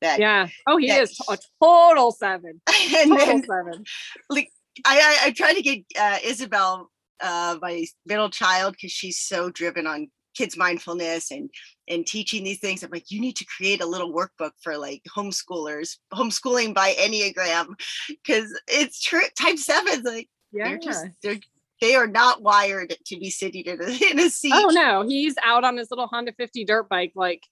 That 0.00 0.18
yeah. 0.18 0.48
Oh, 0.66 0.78
he 0.78 0.88
that, 0.88 1.02
is 1.02 1.18
a 1.28 1.38
total 1.62 2.12
seven. 2.12 2.60
And 2.96 3.10
total 3.10 3.26
then, 3.26 3.44
seven. 3.44 3.84
Like 4.30 4.48
I, 4.86 4.98
I, 4.98 5.26
I 5.26 5.30
try 5.32 5.52
to 5.52 5.60
get 5.60 5.84
uh, 6.00 6.18
Isabel, 6.24 6.90
uh, 7.20 7.58
my 7.60 7.84
middle 8.06 8.30
child, 8.30 8.74
because 8.74 8.92
she's 8.92 9.18
so 9.18 9.50
driven 9.50 9.86
on 9.86 10.08
kids 10.34 10.56
mindfulness 10.56 11.30
and 11.30 11.50
and 11.86 12.06
teaching 12.06 12.44
these 12.44 12.60
things. 12.60 12.82
I'm 12.82 12.90
like, 12.90 13.10
you 13.10 13.20
need 13.20 13.36
to 13.36 13.44
create 13.44 13.82
a 13.82 13.86
little 13.86 14.14
workbook 14.14 14.52
for 14.62 14.78
like 14.78 15.02
homeschoolers, 15.14 15.96
homeschooling 16.14 16.74
by 16.74 16.94
Enneagram, 16.94 17.74
because 18.08 18.58
it's 18.68 19.02
true. 19.02 19.20
Type 19.38 19.58
sevens, 19.58 20.04
like 20.04 20.28
yeah. 20.52 20.68
they're 20.68 20.78
just 20.78 21.06
they're 21.22 21.40
they 21.80 21.94
are 21.94 22.06
not 22.06 22.42
wired 22.42 22.94
to 23.06 23.18
be 23.18 23.30
sitting 23.30 23.64
in 23.64 23.80
a, 23.80 23.86
in 24.10 24.18
a 24.18 24.30
seat. 24.30 24.52
Oh 24.54 24.70
no, 24.70 25.06
he's 25.06 25.34
out 25.44 25.64
on 25.64 25.76
his 25.76 25.90
little 25.90 26.06
Honda 26.06 26.32
50 26.32 26.64
dirt 26.64 26.88
bike, 26.88 27.12
like 27.14 27.42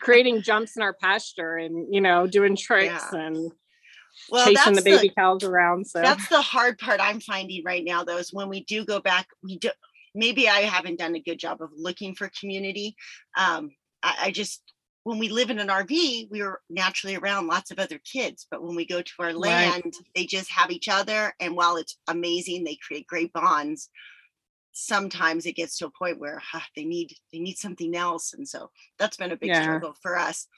creating 0.00 0.42
jumps 0.42 0.76
in 0.76 0.82
our 0.82 0.94
pasture 0.94 1.56
and 1.56 1.92
you 1.94 2.00
know 2.00 2.26
doing 2.26 2.56
tricks 2.56 3.04
yeah. 3.12 3.26
and 3.26 3.52
well, 4.30 4.46
chasing 4.46 4.74
the 4.74 4.82
baby 4.82 5.08
the, 5.08 5.14
cows 5.14 5.44
around. 5.44 5.86
So 5.86 6.00
that's 6.00 6.28
the 6.28 6.40
hard 6.40 6.78
part 6.78 7.00
I'm 7.00 7.20
finding 7.20 7.62
right 7.64 7.84
now, 7.84 8.04
though, 8.04 8.18
is 8.18 8.32
when 8.32 8.48
we 8.48 8.64
do 8.64 8.84
go 8.84 9.00
back, 9.00 9.28
we 9.42 9.58
do 9.58 9.70
maybe 10.14 10.48
I 10.48 10.60
haven't 10.60 10.98
done 10.98 11.14
a 11.14 11.20
good 11.20 11.38
job 11.38 11.62
of 11.62 11.70
looking 11.76 12.14
for 12.14 12.30
community. 12.38 12.96
Um, 13.36 13.70
I, 14.02 14.16
I 14.24 14.30
just 14.30 14.62
when 15.04 15.18
we 15.18 15.28
live 15.28 15.50
in 15.50 15.58
an 15.58 15.68
RV, 15.68 16.30
we 16.30 16.42
are 16.42 16.60
naturally 16.70 17.16
around 17.16 17.48
lots 17.48 17.70
of 17.70 17.78
other 17.78 17.98
kids. 17.98 18.46
But 18.50 18.62
when 18.62 18.76
we 18.76 18.86
go 18.86 19.02
to 19.02 19.12
our 19.18 19.32
land, 19.32 19.84
right. 19.84 19.96
they 20.14 20.26
just 20.26 20.50
have 20.50 20.70
each 20.70 20.88
other. 20.88 21.34
And 21.40 21.56
while 21.56 21.76
it's 21.76 21.98
amazing, 22.08 22.64
they 22.64 22.76
create 22.76 23.06
great 23.06 23.32
bonds 23.32 23.88
sometimes 24.72 25.46
it 25.46 25.54
gets 25.54 25.76
to 25.78 25.86
a 25.86 25.90
point 25.90 26.18
where 26.18 26.40
huh, 26.42 26.60
they 26.74 26.84
need 26.84 27.14
they 27.32 27.38
need 27.38 27.58
something 27.58 27.94
else 27.94 28.32
and 28.32 28.48
so 28.48 28.70
that's 28.98 29.16
been 29.16 29.32
a 29.32 29.36
big 29.36 29.50
yeah. 29.50 29.62
struggle 29.62 29.94
for 30.02 30.18
us 30.18 30.48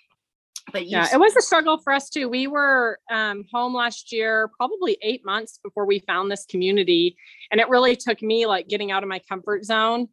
but 0.73 0.87
yeah 0.87 1.09
it 1.12 1.19
was 1.19 1.35
a 1.37 1.42
struggle 1.42 1.79
for 1.79 1.92
us 1.92 2.09
too 2.09 2.29
we 2.29 2.47
were 2.47 2.99
um, 3.11 3.45
home 3.53 3.75
last 3.75 4.12
year 4.12 4.49
probably 4.57 4.97
eight 5.03 5.25
months 5.25 5.59
before 5.62 5.85
we 5.85 5.99
found 5.99 6.31
this 6.31 6.47
community 6.47 7.16
and 7.51 7.61
it 7.61 7.69
really 7.69 7.97
took 7.97 8.23
me 8.23 8.47
like 8.47 8.69
getting 8.69 8.92
out 8.92 9.03
of 9.03 9.09
my 9.09 9.21
comfort 9.29 9.64
zone 9.64 10.09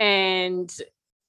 and 0.00 0.76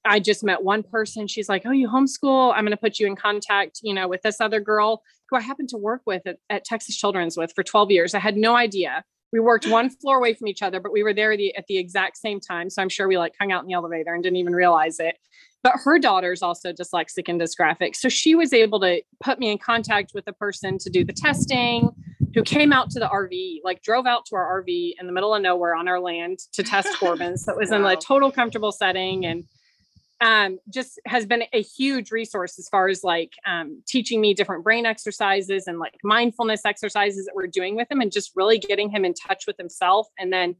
i 0.08 0.18
just 0.18 0.42
met 0.42 0.62
one 0.62 0.82
person 0.82 1.26
she's 1.26 1.48
like 1.48 1.62
oh 1.66 1.70
you 1.70 1.88
homeschool 1.88 2.52
i'm 2.54 2.64
going 2.64 2.70
to 2.70 2.76
put 2.76 2.98
you 2.98 3.06
in 3.06 3.16
contact 3.16 3.80
you 3.82 3.94
know 3.94 4.08
with 4.08 4.22
this 4.22 4.40
other 4.40 4.60
girl 4.60 5.02
who 5.28 5.36
i 5.36 5.40
happened 5.40 5.68
to 5.68 5.76
work 5.76 6.02
with 6.06 6.26
at, 6.26 6.36
at 6.50 6.64
texas 6.64 6.96
children's 6.96 7.36
with 7.36 7.52
for 7.54 7.62
12 7.62 7.90
years 7.90 8.14
i 8.14 8.18
had 8.18 8.36
no 8.36 8.56
idea 8.56 9.04
we 9.32 9.40
worked 9.40 9.66
one 9.68 9.90
floor 9.90 10.18
away 10.18 10.34
from 10.34 10.48
each 10.48 10.62
other, 10.62 10.80
but 10.80 10.92
we 10.92 11.02
were 11.02 11.14
there 11.14 11.36
the, 11.36 11.54
at 11.56 11.66
the 11.66 11.78
exact 11.78 12.16
same 12.16 12.40
time. 12.40 12.70
So 12.70 12.82
I'm 12.82 12.88
sure 12.88 13.08
we 13.08 13.18
like 13.18 13.34
hung 13.38 13.52
out 13.52 13.62
in 13.62 13.68
the 13.68 13.74
elevator 13.74 14.14
and 14.14 14.22
didn't 14.22 14.36
even 14.36 14.54
realize 14.54 14.98
it. 15.00 15.16
But 15.62 15.74
her 15.84 15.98
daughter's 15.98 16.40
also 16.40 16.72
dyslexic 16.72 17.28
and 17.28 17.40
dysgraphic. 17.40 17.96
So 17.96 18.08
she 18.08 18.34
was 18.34 18.52
able 18.52 18.78
to 18.80 19.02
put 19.20 19.40
me 19.40 19.50
in 19.50 19.58
contact 19.58 20.12
with 20.14 20.26
a 20.28 20.32
person 20.32 20.78
to 20.78 20.90
do 20.90 21.04
the 21.04 21.12
testing 21.12 21.90
who 22.34 22.42
came 22.44 22.72
out 22.72 22.90
to 22.90 23.00
the 23.00 23.06
RV, 23.06 23.60
like 23.64 23.82
drove 23.82 24.06
out 24.06 24.24
to 24.26 24.36
our 24.36 24.62
RV 24.62 24.94
in 25.00 25.06
the 25.06 25.12
middle 25.12 25.34
of 25.34 25.42
nowhere 25.42 25.74
on 25.74 25.88
our 25.88 25.98
land 25.98 26.38
to 26.52 26.62
test 26.62 26.88
Corbin. 27.00 27.36
So 27.36 27.52
it 27.52 27.58
was 27.58 27.70
wow. 27.70 27.78
in 27.78 27.84
a 27.86 27.96
total 27.96 28.30
comfortable 28.30 28.70
setting. 28.70 29.26
And 29.26 29.44
um, 30.20 30.58
just 30.68 31.00
has 31.06 31.26
been 31.26 31.44
a 31.52 31.62
huge 31.62 32.10
resource 32.10 32.58
as 32.58 32.68
far 32.68 32.88
as 32.88 33.04
like 33.04 33.34
um, 33.46 33.82
teaching 33.86 34.20
me 34.20 34.34
different 34.34 34.64
brain 34.64 34.84
exercises 34.84 35.66
and 35.66 35.78
like 35.78 35.96
mindfulness 36.02 36.64
exercises 36.64 37.26
that 37.26 37.34
we're 37.34 37.46
doing 37.46 37.76
with 37.76 37.90
him 37.90 38.00
and 38.00 38.10
just 38.10 38.32
really 38.34 38.58
getting 38.58 38.90
him 38.90 39.04
in 39.04 39.14
touch 39.14 39.46
with 39.46 39.56
himself 39.56 40.08
and 40.18 40.32
then 40.32 40.56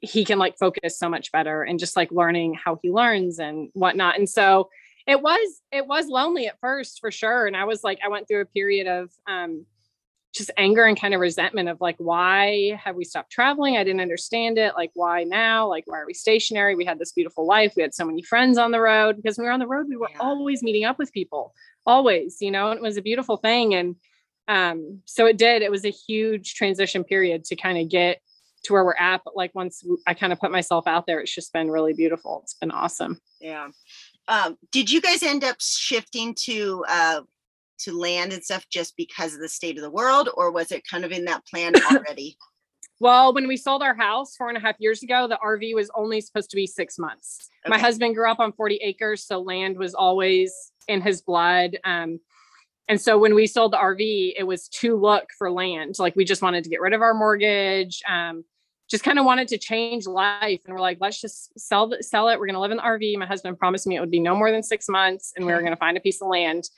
he 0.00 0.24
can 0.24 0.38
like 0.38 0.58
focus 0.58 0.98
so 0.98 1.08
much 1.08 1.30
better 1.30 1.62
and 1.62 1.78
just 1.78 1.96
like 1.96 2.10
learning 2.10 2.54
how 2.54 2.78
he 2.82 2.90
learns 2.90 3.38
and 3.38 3.68
whatnot 3.74 4.18
and 4.18 4.28
so 4.28 4.68
it 5.06 5.20
was 5.20 5.60
it 5.70 5.86
was 5.86 6.08
lonely 6.08 6.46
at 6.46 6.58
first 6.60 6.98
for 7.00 7.10
sure 7.10 7.46
and 7.46 7.56
i 7.56 7.64
was 7.64 7.84
like 7.84 7.98
i 8.04 8.08
went 8.08 8.26
through 8.26 8.40
a 8.40 8.46
period 8.46 8.86
of 8.86 9.10
um 9.28 9.64
just 10.34 10.50
anger 10.56 10.84
and 10.84 11.00
kind 11.00 11.14
of 11.14 11.20
resentment 11.20 11.68
of 11.68 11.80
like 11.80 11.96
why 11.98 12.78
have 12.82 12.96
we 12.96 13.04
stopped 13.04 13.30
traveling? 13.30 13.76
I 13.76 13.84
didn't 13.84 14.00
understand 14.00 14.58
it. 14.58 14.74
Like 14.76 14.90
why 14.94 15.22
now? 15.22 15.68
Like 15.68 15.84
why 15.86 16.00
are 16.00 16.06
we 16.06 16.14
stationary? 16.14 16.74
We 16.74 16.84
had 16.84 16.98
this 16.98 17.12
beautiful 17.12 17.46
life. 17.46 17.74
We 17.76 17.82
had 17.82 17.94
so 17.94 18.04
many 18.04 18.22
friends 18.22 18.58
on 18.58 18.72
the 18.72 18.80
road. 18.80 19.16
Because 19.16 19.38
we 19.38 19.44
were 19.44 19.52
on 19.52 19.60
the 19.60 19.66
road 19.66 19.86
we 19.88 19.96
were 19.96 20.08
yeah. 20.10 20.18
always 20.18 20.62
meeting 20.62 20.84
up 20.84 20.98
with 20.98 21.12
people 21.12 21.54
always 21.86 22.38
you 22.40 22.50
know 22.50 22.70
and 22.70 22.78
it 22.78 22.82
was 22.82 22.96
a 22.96 23.02
beautiful 23.02 23.36
thing 23.36 23.74
and 23.74 23.96
um 24.48 25.00
so 25.04 25.26
it 25.26 25.38
did. 25.38 25.62
It 25.62 25.70
was 25.70 25.84
a 25.84 25.90
huge 25.90 26.54
transition 26.54 27.04
period 27.04 27.44
to 27.44 27.56
kind 27.56 27.78
of 27.78 27.88
get 27.88 28.20
to 28.64 28.72
where 28.72 28.84
we're 28.84 28.96
at 28.98 29.20
but 29.24 29.36
like 29.36 29.54
once 29.54 29.84
i 30.06 30.14
kind 30.14 30.32
of 30.32 30.40
put 30.40 30.50
myself 30.50 30.86
out 30.86 31.06
there 31.06 31.20
it's 31.20 31.34
just 31.34 31.52
been 31.52 31.70
really 31.70 31.92
beautiful. 31.92 32.40
It's 32.42 32.54
been 32.54 32.70
awesome. 32.70 33.20
Yeah. 33.40 33.68
Um, 34.26 34.56
did 34.72 34.90
you 34.90 35.00
guys 35.00 35.22
end 35.22 35.44
up 35.44 35.56
shifting 35.60 36.34
to 36.44 36.84
uh, 36.88 37.20
to 37.80 37.98
land 37.98 38.32
and 38.32 38.42
stuff 38.42 38.66
just 38.70 38.96
because 38.96 39.34
of 39.34 39.40
the 39.40 39.48
state 39.48 39.76
of 39.76 39.82
the 39.82 39.90
world, 39.90 40.28
or 40.36 40.50
was 40.50 40.72
it 40.72 40.86
kind 40.88 41.04
of 41.04 41.12
in 41.12 41.24
that 41.26 41.46
plan 41.46 41.74
already? 41.90 42.36
well, 43.00 43.34
when 43.34 43.48
we 43.48 43.56
sold 43.56 43.82
our 43.82 43.94
house 43.94 44.36
four 44.36 44.48
and 44.48 44.56
a 44.56 44.60
half 44.60 44.76
years 44.78 45.02
ago, 45.02 45.26
the 45.26 45.38
RV 45.44 45.74
was 45.74 45.90
only 45.94 46.20
supposed 46.20 46.50
to 46.50 46.56
be 46.56 46.66
six 46.66 46.98
months. 46.98 47.50
Okay. 47.66 47.70
My 47.70 47.78
husband 47.78 48.14
grew 48.14 48.30
up 48.30 48.40
on 48.40 48.52
40 48.52 48.76
acres, 48.76 49.24
so 49.24 49.40
land 49.40 49.76
was 49.76 49.94
always 49.94 50.72
in 50.86 51.00
his 51.00 51.20
blood. 51.20 51.78
Um, 51.84 52.20
and 52.88 53.00
so 53.00 53.18
when 53.18 53.34
we 53.34 53.46
sold 53.46 53.72
the 53.72 53.78
RV, 53.78 54.34
it 54.36 54.44
was 54.44 54.68
to 54.68 54.96
look 54.96 55.26
for 55.36 55.50
land. 55.50 55.96
Like 55.98 56.14
we 56.16 56.24
just 56.24 56.42
wanted 56.42 56.64
to 56.64 56.70
get 56.70 56.80
rid 56.80 56.92
of 56.92 57.02
our 57.02 57.14
mortgage. 57.14 58.02
Um, 58.08 58.44
just 58.90 59.02
kind 59.02 59.18
of 59.18 59.24
wanted 59.24 59.48
to 59.48 59.58
change 59.58 60.06
life 60.06 60.60
and 60.66 60.74
we're 60.74 60.80
like 60.80 60.98
let's 61.00 61.18
just 61.18 61.58
sell 61.58 61.90
sell 62.00 62.28
it 62.28 62.38
we're 62.38 62.46
going 62.46 62.54
to 62.54 62.60
live 62.60 62.70
in 62.70 62.76
the 62.76 62.82
rv 62.82 63.16
my 63.16 63.26
husband 63.26 63.58
promised 63.58 63.86
me 63.86 63.96
it 63.96 64.00
would 64.00 64.10
be 64.10 64.20
no 64.20 64.36
more 64.36 64.50
than 64.50 64.62
six 64.62 64.90
months 64.90 65.32
and 65.34 65.46
we 65.46 65.52
were 65.52 65.60
going 65.60 65.72
to 65.72 65.76
find 65.76 65.96
a 65.96 66.00
piece 66.00 66.20
of 66.20 66.28
land 66.28 66.68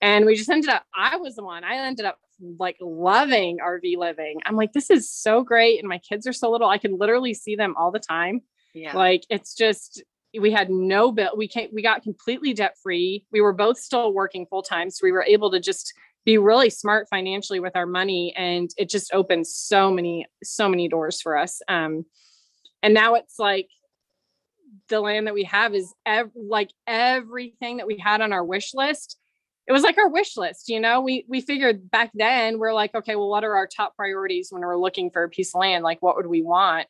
and 0.00 0.26
we 0.26 0.36
just 0.36 0.50
ended 0.50 0.70
up, 0.70 0.84
I 0.94 1.16
was 1.16 1.36
the 1.36 1.44
one, 1.44 1.64
I 1.64 1.76
ended 1.86 2.04
up 2.04 2.18
like 2.58 2.76
loving 2.80 3.58
RV 3.58 3.96
living. 3.96 4.40
I'm 4.44 4.56
like, 4.56 4.72
this 4.72 4.90
is 4.90 5.10
so 5.10 5.42
great. 5.42 5.78
And 5.78 5.88
my 5.88 5.98
kids 5.98 6.26
are 6.26 6.32
so 6.32 6.50
little, 6.50 6.68
I 6.68 6.78
can 6.78 6.98
literally 6.98 7.34
see 7.34 7.56
them 7.56 7.74
all 7.78 7.90
the 7.90 7.98
time. 7.98 8.42
Yeah. 8.74 8.94
Like 8.94 9.24
it's 9.30 9.54
just, 9.54 10.02
we 10.38 10.50
had 10.50 10.68
no 10.68 11.12
bill. 11.12 11.30
We 11.34 11.48
can't, 11.48 11.72
we 11.72 11.82
got 11.82 12.02
completely 12.02 12.52
debt 12.52 12.74
free. 12.82 13.24
We 13.32 13.40
were 13.40 13.54
both 13.54 13.78
still 13.78 14.12
working 14.12 14.46
full 14.46 14.62
time. 14.62 14.90
So 14.90 15.00
we 15.02 15.12
were 15.12 15.24
able 15.24 15.50
to 15.52 15.60
just 15.60 15.94
be 16.26 16.36
really 16.36 16.68
smart 16.68 17.06
financially 17.08 17.60
with 17.60 17.74
our 17.74 17.86
money. 17.86 18.34
And 18.36 18.68
it 18.76 18.90
just 18.90 19.14
opened 19.14 19.46
so 19.46 19.90
many, 19.90 20.26
so 20.42 20.68
many 20.68 20.88
doors 20.88 21.22
for 21.22 21.38
us. 21.38 21.62
Um, 21.68 22.04
and 22.82 22.92
now 22.92 23.14
it's 23.14 23.38
like, 23.38 23.68
the 24.88 25.00
land 25.00 25.26
that 25.26 25.34
we 25.34 25.44
have 25.44 25.74
is 25.74 25.92
ev- 26.04 26.30
like 26.34 26.70
everything 26.86 27.78
that 27.78 27.86
we 27.86 27.98
had 27.98 28.20
on 28.20 28.32
our 28.32 28.44
wish 28.44 28.74
list 28.74 29.16
it 29.68 29.72
was 29.72 29.82
like 29.82 29.98
our 29.98 30.08
wish 30.08 30.36
list, 30.36 30.68
you 30.68 30.80
know. 30.80 31.00
We 31.00 31.24
we 31.28 31.40
figured 31.40 31.90
back 31.90 32.10
then 32.14 32.58
we're 32.58 32.72
like, 32.74 32.94
okay, 32.94 33.16
well, 33.16 33.28
what 33.28 33.44
are 33.44 33.56
our 33.56 33.66
top 33.66 33.96
priorities 33.96 34.48
when 34.50 34.62
we're 34.62 34.78
looking 34.78 35.10
for 35.10 35.24
a 35.24 35.28
piece 35.28 35.54
of 35.54 35.60
land? 35.60 35.82
Like, 35.84 36.00
what 36.02 36.16
would 36.16 36.26
we 36.26 36.42
want? 36.42 36.86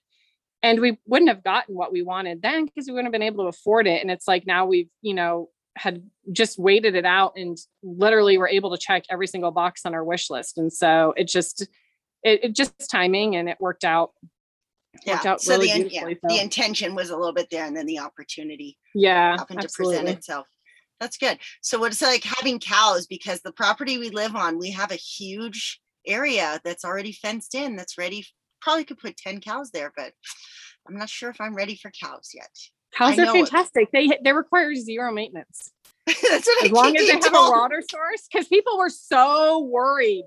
And 0.62 0.81
we 0.81 0.99
wouldn't 1.07 1.29
have 1.29 1.45
gotten 1.45 1.75
what 1.75 1.93
we 1.93 2.03
wanted 2.03 2.43
then 2.43 2.67
because 2.67 2.87
we 2.87 2.93
wouldn't 2.93 3.07
have 3.07 3.12
been 3.12 3.23
able 3.23 3.45
to 3.45 3.49
afford 3.49 3.87
it. 3.87 4.03
And 4.03 4.11
it's 4.11 4.27
like 4.27 4.47
now 4.47 4.67
we've, 4.67 4.89
you 5.03 5.15
know, 5.15 5.51
had 5.77 6.03
just 6.33 6.59
waited 6.59 6.95
it 6.95 7.05
out 7.05 7.35
and 7.37 7.57
literally 7.83 8.37
were 8.39 8.49
able 8.49 8.71
to 8.73 8.79
check 8.79 9.05
every 9.11 9.27
single 9.27 9.51
box 9.53 9.83
on 9.85 9.95
our 9.95 10.03
wish 10.03 10.29
list. 10.31 10.59
And 10.59 10.73
so 10.73 11.12
it 11.17 11.29
just 11.29 11.62
it, 12.23 12.45
it 12.45 12.55
just 12.55 12.91
timing 12.91 13.37
and 13.37 13.49
it 13.49 13.59
worked 13.61 13.85
out 13.85 14.12
Yeah. 15.05 15.15
worked 15.15 15.27
out 15.27 15.41
So 15.43 15.53
really 15.55 15.69
the, 15.69 15.75
in- 15.75 15.89
beautifully. 15.89 16.19
the 16.37 16.41
intention 16.43 16.95
was 16.95 17.11
a 17.11 17.17
little 17.17 17.35
bit 17.35 17.49
there 17.51 17.65
and 17.67 17.77
then 17.77 17.87
the 17.87 17.99
opportunity 18.01 18.77
yeah, 18.95 19.37
happened 19.37 19.61
to 19.61 19.65
absolutely. 19.67 19.99
present 19.99 20.19
itself. 20.19 20.47
That's 21.00 21.18
good. 21.18 21.38
So 21.61 21.78
what 21.78 21.92
it's 21.92 22.02
like 22.02 22.24
having 22.24 22.59
cows 22.59 23.06
because 23.06 23.40
the 23.42 23.52
property 23.52 23.98
we 23.98 24.11
live 24.11 24.35
on, 24.35 24.59
we 24.59 24.70
have 24.70 24.90
a 24.90 24.96
huge 24.96 25.80
area 26.06 26.61
that's 26.64 26.85
already 26.85 27.12
fenced 27.12 27.54
in, 27.54 27.76
that's 27.76 27.98
ready. 27.98 28.24
Probably 28.61 28.85
could 28.85 28.98
put 28.98 29.16
10 29.16 29.40
cows 29.40 29.70
there, 29.70 29.92
but 29.96 30.12
I'm 30.88 30.96
not 30.96 31.11
sure 31.11 31.30
if 31.30 31.40
I'm 31.40 31.54
ready 31.54 31.76
for 31.76 31.90
cows 31.90 32.30
yet. 32.35 32.50
Cows 32.94 33.18
are 33.18 33.22
it. 33.22 33.32
fantastic. 33.32 33.90
They 33.92 34.09
they 34.24 34.32
require 34.32 34.74
zero 34.74 35.12
maintenance. 35.12 35.72
that's 36.06 36.22
what 36.46 36.62
I 36.62 36.66
as 36.66 36.72
long 36.72 36.96
as 36.96 37.06
they 37.06 37.12
have 37.12 37.26
a 37.26 37.50
water 37.50 37.82
source 37.90 38.26
because 38.30 38.48
people 38.48 38.78
were 38.78 38.88
so 38.88 39.61
worried 39.61 40.24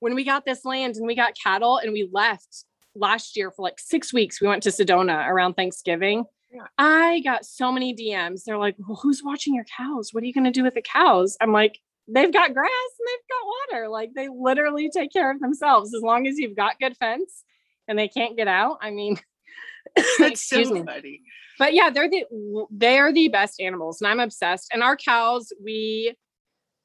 when 0.00 0.14
we 0.14 0.24
got 0.24 0.44
this 0.44 0.64
land 0.64 0.96
and 0.96 1.06
we 1.06 1.14
got 1.14 1.32
cattle 1.40 1.78
and 1.78 1.92
we 1.92 2.08
left 2.12 2.64
last 2.94 3.36
year 3.36 3.50
for 3.50 3.62
like 3.62 3.78
six 3.78 4.12
weeks 4.12 4.40
we 4.40 4.48
went 4.48 4.62
to 4.64 4.70
sedona 4.70 5.26
around 5.28 5.54
thanksgiving. 5.54 6.24
I 6.78 7.20
got 7.20 7.44
so 7.44 7.70
many 7.70 7.94
dms 7.94 8.42
they're 8.44 8.58
like 8.58 8.76
well 8.86 8.98
who's 9.02 9.22
watching 9.24 9.54
your 9.54 9.64
cows? 9.76 10.10
What 10.12 10.22
are 10.22 10.26
you 10.26 10.32
going 10.34 10.44
to 10.44 10.50
do 10.50 10.64
with 10.64 10.74
the 10.74 10.82
cows? 10.82 11.36
I'm 11.40 11.52
like 11.52 11.78
they've 12.08 12.32
got 12.32 12.54
grass 12.54 12.70
and 12.98 13.06
they've 13.06 13.28
got 13.28 13.76
water. 13.78 13.88
Like 13.88 14.10
they 14.16 14.28
literally 14.28 14.90
take 14.90 15.12
care 15.12 15.30
of 15.30 15.40
themselves. 15.40 15.94
As 15.94 16.02
long 16.02 16.26
as 16.26 16.38
you've 16.38 16.56
got 16.56 16.80
good 16.80 16.96
fence 16.96 17.44
and 17.86 17.98
they 17.98 18.08
can't 18.08 18.36
get 18.36 18.48
out 18.48 18.78
i 18.80 18.90
mean 18.90 19.18
That's 20.18 20.48
so 20.48 20.58
me. 20.58 20.82
funny. 20.84 21.20
but 21.58 21.74
yeah 21.74 21.90
they're 21.90 22.08
the 22.08 22.24
they're 22.70 23.12
the 23.12 23.28
best 23.28 23.60
animals 23.60 24.00
and 24.00 24.08
i'm 24.10 24.20
obsessed. 24.20 24.70
And 24.72 24.82
our 24.82 24.96
cows 24.96 25.52
we 25.62 26.14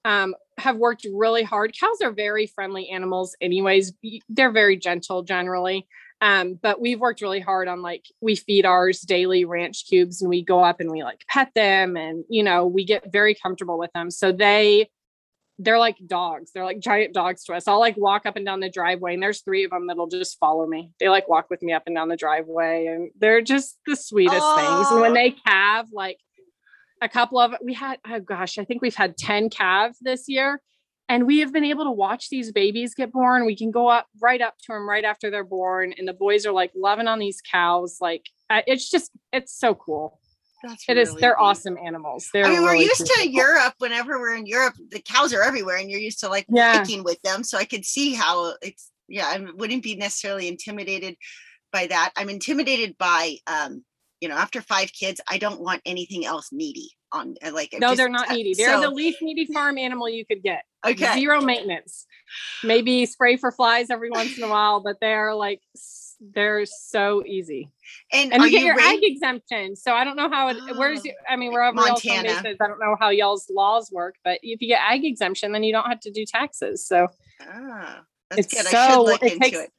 um 0.04 0.36
have 0.58 0.78
worked 0.78 1.06
really 1.13 1.43
hard. 1.43 1.75
Cows 1.78 1.99
are 2.01 2.12
very 2.12 2.47
friendly 2.47 2.89
animals 2.89 3.36
anyways. 3.41 3.93
They're 4.30 4.51
very 4.51 4.78
gentle 4.78 5.21
generally 5.23 5.86
um 6.25 6.57
but 6.61 6.81
we've 6.81 6.99
worked 6.99 7.21
really 7.21 7.39
hard 7.39 7.67
on 7.67 7.83
like 7.83 8.05
we 8.19 8.35
feed 8.35 8.65
ours 8.65 9.01
daily 9.01 9.45
ranch 9.45 9.85
cubes 9.88 10.21
and 10.21 10.29
we 10.29 10.41
go 10.41 10.63
up 10.63 10.79
and 10.79 10.89
we 10.89 11.03
like 11.03 11.23
pet 11.29 11.51
them 11.53 11.95
and 11.95 12.23
you 12.29 12.41
know 12.41 12.65
we 12.65 12.83
get 12.83 13.11
very 13.11 13.35
comfortable 13.35 13.77
with 13.77 13.91
them. 13.93 14.09
So 14.09 14.31
they 14.31 14.89
they're 15.59 15.79
like 15.79 15.95
dogs. 16.05 16.51
They're 16.51 16.65
like 16.65 16.79
giant 16.79 17.13
dogs 17.13 17.45
to 17.45 17.53
us. 17.53 17.67
I'll 17.67 17.79
like 17.79 17.95
walk 17.95 18.25
up 18.25 18.35
and 18.35 18.45
down 18.45 18.59
the 18.59 18.69
driveway 18.69 19.13
and 19.13 19.23
there's 19.23 19.41
three 19.41 19.63
of 19.63 19.71
them 19.71 19.88
that'll 19.88 20.07
just 20.07 20.38
follow 20.39 20.65
me. 20.65 20.91
They 20.99 21.09
like 21.09 21.29
walk 21.29 21.49
with 21.49 21.61
me 21.61 21.71
up 21.71 21.83
and 21.85 21.95
down 21.95 22.09
the 22.09 22.17
driveway 22.17 22.88
and 22.88 23.11
they're 23.17 23.41
just 23.41 23.77
the 23.85 23.95
sweetest 23.95 24.45
things. 24.55 24.88
And 24.91 25.01
when 25.01 25.13
they 25.13 25.31
calve 25.31 25.88
like 25.93 26.17
a 27.01 27.09
couple 27.09 27.39
of 27.39 27.53
we 27.61 27.73
had 27.73 27.99
oh 28.07 28.19
gosh 28.21 28.57
i 28.57 28.63
think 28.63 28.81
we've 28.81 28.95
had 28.95 29.17
10 29.17 29.49
calves 29.49 29.97
this 30.01 30.29
year 30.29 30.61
and 31.07 31.25
we 31.27 31.39
have 31.39 31.53
been 31.53 31.63
able 31.65 31.83
to 31.85 31.91
watch 31.91 32.29
these 32.29 32.51
babies 32.51 32.95
get 32.95 33.11
born 33.11 33.45
we 33.45 33.55
can 33.55 33.71
go 33.71 33.87
up 33.87 34.07
right 34.21 34.41
up 34.41 34.55
to 34.59 34.73
them 34.73 34.87
right 34.87 35.03
after 35.03 35.29
they're 35.29 35.43
born 35.43 35.93
and 35.97 36.07
the 36.07 36.13
boys 36.13 36.45
are 36.45 36.51
like 36.51 36.71
loving 36.75 37.07
on 37.07 37.19
these 37.19 37.41
cows 37.41 37.97
like 38.01 38.25
it's 38.49 38.89
just 38.89 39.11
it's 39.31 39.57
so 39.57 39.73
cool 39.75 40.19
That's 40.63 40.83
it 40.87 40.97
is 40.97 41.09
really 41.09 41.21
they're 41.21 41.31
neat. 41.39 41.45
awesome 41.45 41.77
animals 41.83 42.29
they're 42.33 42.45
I 42.45 42.49
mean, 42.49 42.61
we're 42.63 42.71
really 42.73 42.85
used 42.85 43.05
to. 43.05 43.29
Europe. 43.29 43.73
Whenever 43.79 44.19
we're 44.19 44.35
in 44.35 44.45
Europe, 44.45 44.75
the 44.91 44.99
cows 44.99 45.33
are 45.33 45.41
everywhere, 45.41 45.77
and 45.77 45.89
you're 45.89 45.99
used 45.99 46.19
to 46.19 46.29
like 46.29 46.45
Yeah. 46.49 46.77
hiking 46.77 47.03
with 47.03 47.21
them. 47.21 47.43
So 47.43 47.57
I 47.57 47.65
could 47.65 47.85
see 47.85 48.13
how 48.13 48.53
it's. 48.61 48.91
Yeah, 49.07 49.27
I 49.27 49.45
wouldn't 49.55 49.83
be 49.83 49.95
necessarily 49.95 50.47
intimidated 50.47 51.15
by 51.71 51.87
that. 51.87 52.11
I'm 52.15 52.29
intimidated 52.29 52.97
by, 52.97 53.35
um, 53.45 53.83
you 54.19 54.27
know, 54.27 54.35
after 54.35 54.61
five 54.61 54.91
kids, 54.93 55.21
I 55.29 55.37
don't 55.37 55.61
want 55.61 55.81
anything 55.85 56.25
else 56.25 56.49
needy 56.51 56.91
on. 57.15 57.36
uh, 57.43 57.51
Like, 57.51 57.73
no 57.73 57.80
just- 57.89 57.97
they're 57.97 58.10
not 58.10 58.30
needy 58.30 58.54
they're 58.54 58.80
the 58.82 58.89
least 58.89 59.21
needy 59.21 59.45
farm 59.51 59.78
animal 59.78 60.08
you 60.10 60.25
could 60.25 60.43
get 60.43 60.63
Okay. 60.86 61.13
zero 61.13 61.41
maintenance 61.41 62.06
maybe 62.63 63.06
spray 63.06 63.38
for 63.38 63.51
flies 63.51 63.89
every 63.89 64.12
once 64.12 64.38
in 64.38 64.43
a 64.43 64.47
while 64.47 64.82
but 64.82 64.97
they're 64.99 65.34
like 65.34 65.62
they're 66.34 66.65
so 66.65 67.23
easy 67.25 67.69
And, 68.13 68.34
and 68.34 68.43
you 68.43 68.49
get 68.51 68.62
you 68.62 68.67
your 68.67 68.80
ag 68.80 68.99
exemption. 69.04 69.75
So 69.75 69.93
I 69.93 70.04
don't 70.06 70.15
know 70.15 70.30
how 70.30 70.47
it. 70.47 70.58
Where's 70.78 71.04
your, 71.04 71.13
I 71.30 71.36
mean, 71.36 71.51
wherever 71.51 71.75
y'all's 71.75 72.04
Montana. 72.06 72.41
base 72.41 72.54
is, 72.54 72.58
I 72.62 72.67
don't 72.67 72.80
know 72.80 72.95
how 72.99 73.10
y'all's 73.10 73.49
laws 73.49 73.91
work. 73.91 74.15
But 74.23 74.39
if 74.41 74.62
you 74.62 74.67
get 74.69 74.80
ag 74.82 75.04
exemption, 75.04 75.51
then 75.51 75.63
you 75.63 75.73
don't 75.73 75.88
have 75.88 75.99
to 76.01 76.12
do 76.12 76.23
taxes. 76.25 76.88
So 76.88 77.08
Ah, 77.41 78.04
that's 78.30 78.45
it's 78.45 78.54
good. 78.54 78.65
I 78.67 78.71
so 78.71 78.93
should 78.93 79.01
look 79.01 79.23
it 79.23 79.34
into 79.34 79.39
takes. 79.43 79.58
it. 79.60 79.71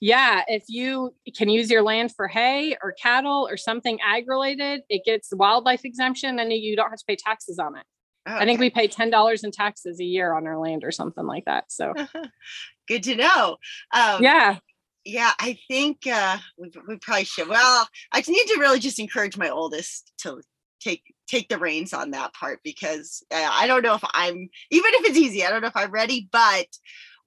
Yeah, 0.00 0.42
if 0.46 0.64
you 0.68 1.14
can 1.36 1.48
use 1.48 1.70
your 1.70 1.82
land 1.82 2.12
for 2.14 2.28
hay 2.28 2.76
or 2.82 2.92
cattle 2.92 3.48
or 3.50 3.56
something 3.56 3.98
ag 4.06 4.28
related, 4.28 4.82
it 4.88 5.02
gets 5.04 5.30
wildlife 5.32 5.84
exemption, 5.84 6.38
and 6.38 6.52
you 6.52 6.76
don't 6.76 6.90
have 6.90 6.98
to 6.98 7.04
pay 7.06 7.16
taxes 7.16 7.58
on 7.58 7.76
it. 7.76 7.84
I 8.28 8.44
think 8.44 8.58
we 8.58 8.70
pay 8.70 8.88
ten 8.88 9.08
dollars 9.08 9.44
in 9.44 9.52
taxes 9.52 10.00
a 10.00 10.04
year 10.04 10.34
on 10.34 10.46
our 10.46 10.58
land 10.58 10.84
or 10.84 10.90
something 10.90 11.24
like 11.24 11.44
that. 11.46 11.70
So 11.70 11.94
Good 12.88 13.02
to 13.04 13.16
know. 13.16 13.56
Um, 13.92 14.22
yeah, 14.22 14.58
yeah 15.06 15.32
i 15.38 15.56
think 15.68 16.06
uh 16.06 16.36
we, 16.58 16.70
we 16.88 16.98
probably 16.98 17.24
should 17.24 17.48
well 17.48 17.88
i 18.12 18.20
need 18.26 18.46
to 18.46 18.58
really 18.58 18.80
just 18.80 18.98
encourage 18.98 19.38
my 19.38 19.48
oldest 19.48 20.12
to 20.18 20.40
take 20.80 21.14
take 21.28 21.48
the 21.48 21.58
reins 21.58 21.94
on 21.94 22.10
that 22.10 22.34
part 22.34 22.58
because 22.64 23.22
uh, 23.32 23.48
i 23.52 23.66
don't 23.68 23.82
know 23.82 23.94
if 23.94 24.04
i'm 24.12 24.34
even 24.70 24.90
if 24.94 25.06
it's 25.06 25.16
easy 25.16 25.44
i 25.44 25.48
don't 25.48 25.62
know 25.62 25.68
if 25.68 25.76
i'm 25.76 25.92
ready 25.92 26.28
but 26.32 26.66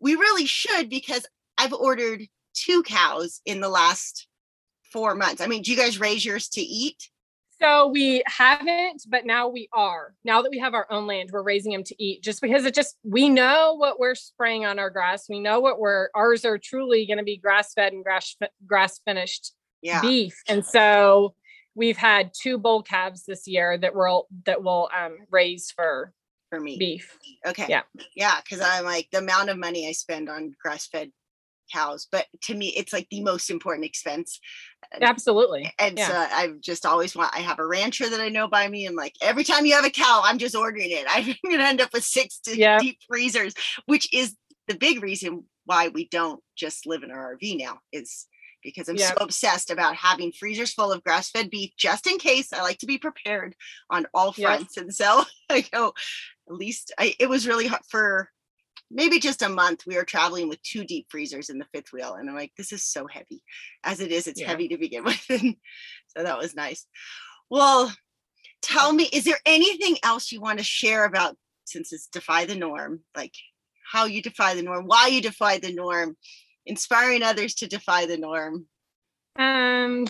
we 0.01 0.15
really 0.15 0.45
should 0.45 0.89
because 0.89 1.25
i've 1.57 1.73
ordered 1.73 2.21
two 2.53 2.83
cows 2.83 3.41
in 3.45 3.59
the 3.59 3.69
last 3.69 4.27
four 4.91 5.15
months 5.15 5.41
i 5.41 5.47
mean 5.47 5.61
do 5.61 5.71
you 5.71 5.77
guys 5.77 5.99
raise 5.99 6.25
yours 6.25 6.47
to 6.47 6.61
eat 6.61 7.09
So 7.61 7.87
we 7.87 8.23
haven't, 8.25 9.03
but 9.09 9.25
now 9.25 9.49
we 9.49 9.67
are. 9.73 10.15
Now 10.23 10.41
that 10.41 10.49
we 10.49 10.59
have 10.59 10.73
our 10.73 10.87
own 10.89 11.07
land, 11.07 11.31
we're 11.33 11.43
raising 11.43 11.73
them 11.73 11.83
to 11.83 11.95
eat 12.01 12.23
just 12.23 12.41
because 12.41 12.63
it 12.63 12.73
just, 12.73 12.95
we 13.03 13.27
know 13.27 13.75
what 13.77 13.99
we're 13.99 14.15
spraying 14.15 14.65
on 14.65 14.79
our 14.79 14.89
grass. 14.89 15.27
We 15.27 15.41
know 15.41 15.59
what 15.59 15.77
we're, 15.77 16.07
ours 16.15 16.45
are 16.45 16.57
truly 16.57 17.05
going 17.05 17.17
to 17.17 17.25
be 17.25 17.35
grass 17.35 17.73
fed 17.73 17.91
and 17.91 18.01
grass, 18.01 18.33
grass 18.65 19.01
finished 19.05 19.53
yeah 19.81 19.99
beef. 20.01 20.41
And 20.47 20.65
so 20.65 21.35
we've 21.75 21.97
had 21.97 22.31
two 22.33 22.57
bull 22.57 22.81
calves 22.81 23.25
this 23.25 23.45
year 23.45 23.77
that 23.77 23.93
will, 23.93 24.27
that 24.45 24.63
will 24.63 24.89
um, 24.97 25.17
raise 25.29 25.69
for 25.71 26.13
for 26.49 26.59
me 26.59 26.77
beef. 26.79 27.17
okay 27.45 27.67
yeah. 27.69 27.83
yeah 28.15 28.39
because 28.43 28.59
i'm 28.59 28.83
like 28.83 29.07
the 29.11 29.19
amount 29.19 29.51
of 29.51 29.57
money 29.57 29.87
i 29.87 29.91
spend 29.91 30.27
on 30.29 30.51
grass 30.59 30.87
fed 30.87 31.11
cows 31.71 32.07
but 32.11 32.25
to 32.41 32.53
me 32.55 32.67
it's 32.77 32.93
like 32.93 33.07
the 33.11 33.21
most 33.21 33.49
important 33.49 33.85
expense 33.85 34.39
Absolutely. 35.01 35.71
and 35.79 35.97
Yeah. 35.97 36.07
so 36.07 36.35
I've 36.35 36.61
just 36.61 36.85
always 36.85 37.15
want. 37.15 37.35
I 37.35 37.39
have 37.39 37.59
a 37.59 37.65
rancher 37.67 38.09
that 38.09 38.19
I 38.21 38.29
know 38.29 38.47
by 38.47 38.67
me, 38.67 38.85
and 38.85 38.95
like 38.95 39.13
every 39.21 39.43
time 39.43 39.65
you 39.65 39.73
have 39.75 39.85
a 39.85 39.89
cow, 39.89 40.21
I'm 40.23 40.37
just 40.37 40.55
ordering 40.55 40.89
it. 40.91 41.05
I'm 41.09 41.35
gonna 41.51 41.63
end 41.63 41.81
up 41.81 41.93
with 41.93 42.03
six 42.03 42.39
to 42.45 42.57
Yeah. 42.57 42.79
deep 42.79 42.97
freezers, 43.07 43.53
which 43.85 44.11
is 44.13 44.35
the 44.67 44.75
big 44.75 45.03
reason 45.03 45.45
why 45.65 45.89
we 45.89 46.07
don't 46.07 46.41
just 46.55 46.87
live 46.87 47.03
in 47.03 47.11
our 47.11 47.35
RV 47.35 47.57
now. 47.59 47.79
Is 47.91 48.25
because 48.63 48.89
I'm 48.89 48.97
so 48.97 49.13
obsessed 49.21 49.69
about 49.69 49.95
having 49.95 50.31
freezers 50.31 50.73
full 50.73 50.91
of 50.91 51.03
grass-fed 51.03 51.49
beef 51.49 51.71
just 51.77 52.07
in 52.07 52.17
case. 52.17 52.51
I 52.51 52.61
like 52.61 52.77
to 52.79 52.85
be 52.87 52.97
prepared 52.97 53.55
on 53.89 54.07
all 54.13 54.33
Yep. 54.37 54.47
fronts, 54.47 54.77
and 54.77 54.93
so 54.95 55.23
I 55.49 55.61
go. 55.61 55.93
At 56.49 56.55
least 56.55 56.93
I, 56.97 57.13
it 57.19 57.29
was 57.29 57.47
really 57.47 57.67
hard 57.67 57.81
for 57.89 58.29
maybe 58.91 59.19
just 59.19 59.41
a 59.41 59.49
month. 59.49 59.83
We 59.85 59.95
were 59.95 60.03
traveling 60.03 60.49
with 60.49 60.61
two 60.63 60.83
deep 60.83 61.07
freezers 61.09 61.49
in 61.49 61.57
the 61.59 61.67
fifth 61.73 61.91
wheel, 61.93 62.15
and 62.15 62.29
I'm 62.29 62.35
like, 62.35 62.51
this 62.57 62.71
is 62.71 62.83
so 62.83 63.07
heavy. 63.07 63.43
As 63.83 63.99
it 63.99 64.11
is, 64.11 64.27
it's 64.27 64.39
Yeah. 64.41 64.47
heavy 64.47 64.67
to 64.69 64.77
begin 64.77 65.03
with. 65.05 65.23
And 65.29 65.55
so 66.15 66.23
that 66.23 66.37
was 66.37 66.55
nice. 66.55 66.85
Well, 67.49 67.93
tell 68.61 68.91
me, 68.93 69.09
is 69.13 69.23
there 69.23 69.39
anything 69.45 69.97
else 70.03 70.31
you 70.31 70.41
want 70.41 70.59
to 70.59 70.65
share 70.65 71.05
about 71.05 71.35
since 71.65 71.93
it's 71.93 72.07
defy 72.07 72.45
the 72.45 72.55
norm, 72.55 73.01
like 73.15 73.33
how 73.91 74.05
you 74.05 74.21
defy 74.21 74.53
the 74.55 74.61
norm, 74.63 74.85
why 74.85 75.07
you 75.07 75.21
defy 75.21 75.57
the 75.59 75.73
norm, 75.73 76.17
inspiring 76.65 77.23
others 77.23 77.55
to 77.55 77.67
defy 77.67 78.05
the 78.05 78.17
norm? 78.17 78.67
Um, 79.37 80.05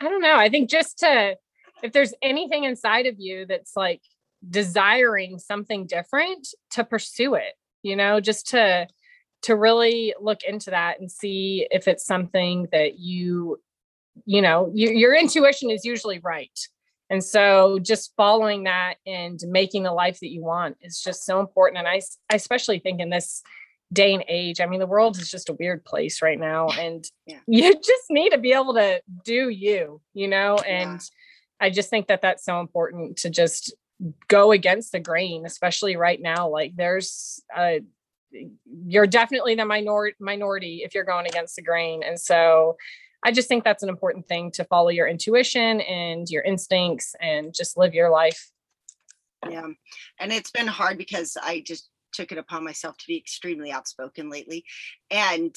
I 0.00 0.08
don't 0.08 0.22
know. 0.22 0.36
I 0.36 0.48
think 0.48 0.68
just 0.70 0.98
to, 1.00 1.36
if 1.82 1.92
there's 1.92 2.14
anything 2.22 2.64
inside 2.64 3.06
of 3.06 3.16
you 3.18 3.46
that's 3.46 3.76
like 3.76 4.00
desiring 4.48 5.38
something 5.38 5.86
different, 5.86 6.48
to 6.72 6.84
pursue 6.84 7.34
it. 7.34 7.52
You 7.82 7.96
know, 7.96 8.20
just 8.20 8.48
to 8.50 8.86
to 9.42 9.56
really 9.56 10.14
look 10.20 10.44
into 10.44 10.70
that 10.70 11.00
and 11.00 11.10
see 11.10 11.66
if 11.70 11.88
it's 11.88 12.06
something 12.06 12.68
that 12.70 12.98
you, 13.00 13.60
you 14.24 14.40
know, 14.40 14.70
your 14.74 14.92
your 14.92 15.14
intuition 15.14 15.70
is 15.70 15.84
usually 15.84 16.20
right. 16.20 16.58
And 17.10 17.22
so 17.22 17.78
just 17.80 18.14
following 18.16 18.64
that 18.64 18.94
and 19.06 19.38
making 19.46 19.82
the 19.82 19.92
life 19.92 20.20
that 20.20 20.30
you 20.30 20.42
want 20.42 20.76
is 20.80 21.02
just 21.02 21.24
so 21.26 21.40
important. 21.40 21.78
And 21.78 21.88
I, 21.88 22.00
I 22.30 22.36
especially 22.36 22.78
think 22.78 23.00
in 23.00 23.10
this 23.10 23.42
day 23.92 24.14
and 24.14 24.24
age, 24.28 24.60
I 24.62 24.66
mean, 24.66 24.80
the 24.80 24.86
world 24.86 25.18
is 25.18 25.30
just 25.30 25.50
a 25.50 25.52
weird 25.52 25.84
place 25.84 26.22
right 26.22 26.38
now. 26.38 26.68
And 26.68 27.04
Yeah. 27.26 27.40
you 27.46 27.74
just 27.74 28.04
need 28.08 28.30
to 28.30 28.38
be 28.38 28.52
able 28.54 28.72
to 28.74 29.02
do 29.24 29.50
you, 29.50 30.00
you 30.14 30.26
know, 30.28 30.56
Yeah. 30.64 30.82
and 30.90 31.00
I 31.60 31.68
just 31.68 31.90
think 31.90 32.06
that 32.06 32.22
that's 32.22 32.44
so 32.46 32.60
important 32.60 33.18
to 33.18 33.28
just 33.28 33.74
go 34.28 34.52
against 34.52 34.92
the 34.92 35.00
grain, 35.00 35.46
especially 35.46 35.96
right 35.96 36.20
now. 36.20 36.48
Like 36.48 36.74
there's 36.76 37.42
uh 37.54 37.80
you're 38.86 39.06
definitely 39.06 39.54
the 39.54 39.64
minor- 39.64 40.12
minority 40.18 40.82
if 40.84 40.94
you're 40.94 41.04
going 41.04 41.26
against 41.26 41.56
the 41.56 41.62
grain. 41.62 42.02
And 42.02 42.18
so 42.18 42.76
I 43.22 43.30
just 43.30 43.48
think 43.48 43.62
that's 43.62 43.82
an 43.82 43.88
important 43.88 44.26
thing 44.26 44.50
to 44.52 44.64
follow 44.64 44.88
your 44.88 45.06
intuition 45.06 45.80
and 45.82 46.28
your 46.28 46.42
instincts 46.42 47.14
and 47.20 47.54
just 47.54 47.76
live 47.76 47.94
your 47.94 48.10
life. 48.10 48.50
Yeah. 49.48 49.68
And 50.18 50.32
it's 50.32 50.50
been 50.50 50.66
hard 50.66 50.98
because 50.98 51.36
I 51.40 51.62
just 51.66 51.88
took 52.12 52.32
it 52.32 52.38
upon 52.38 52.64
myself 52.64 52.96
to 52.98 53.06
be 53.06 53.16
extremely 53.16 53.70
outspoken 53.70 54.30
lately. 54.30 54.64
And 55.10 55.54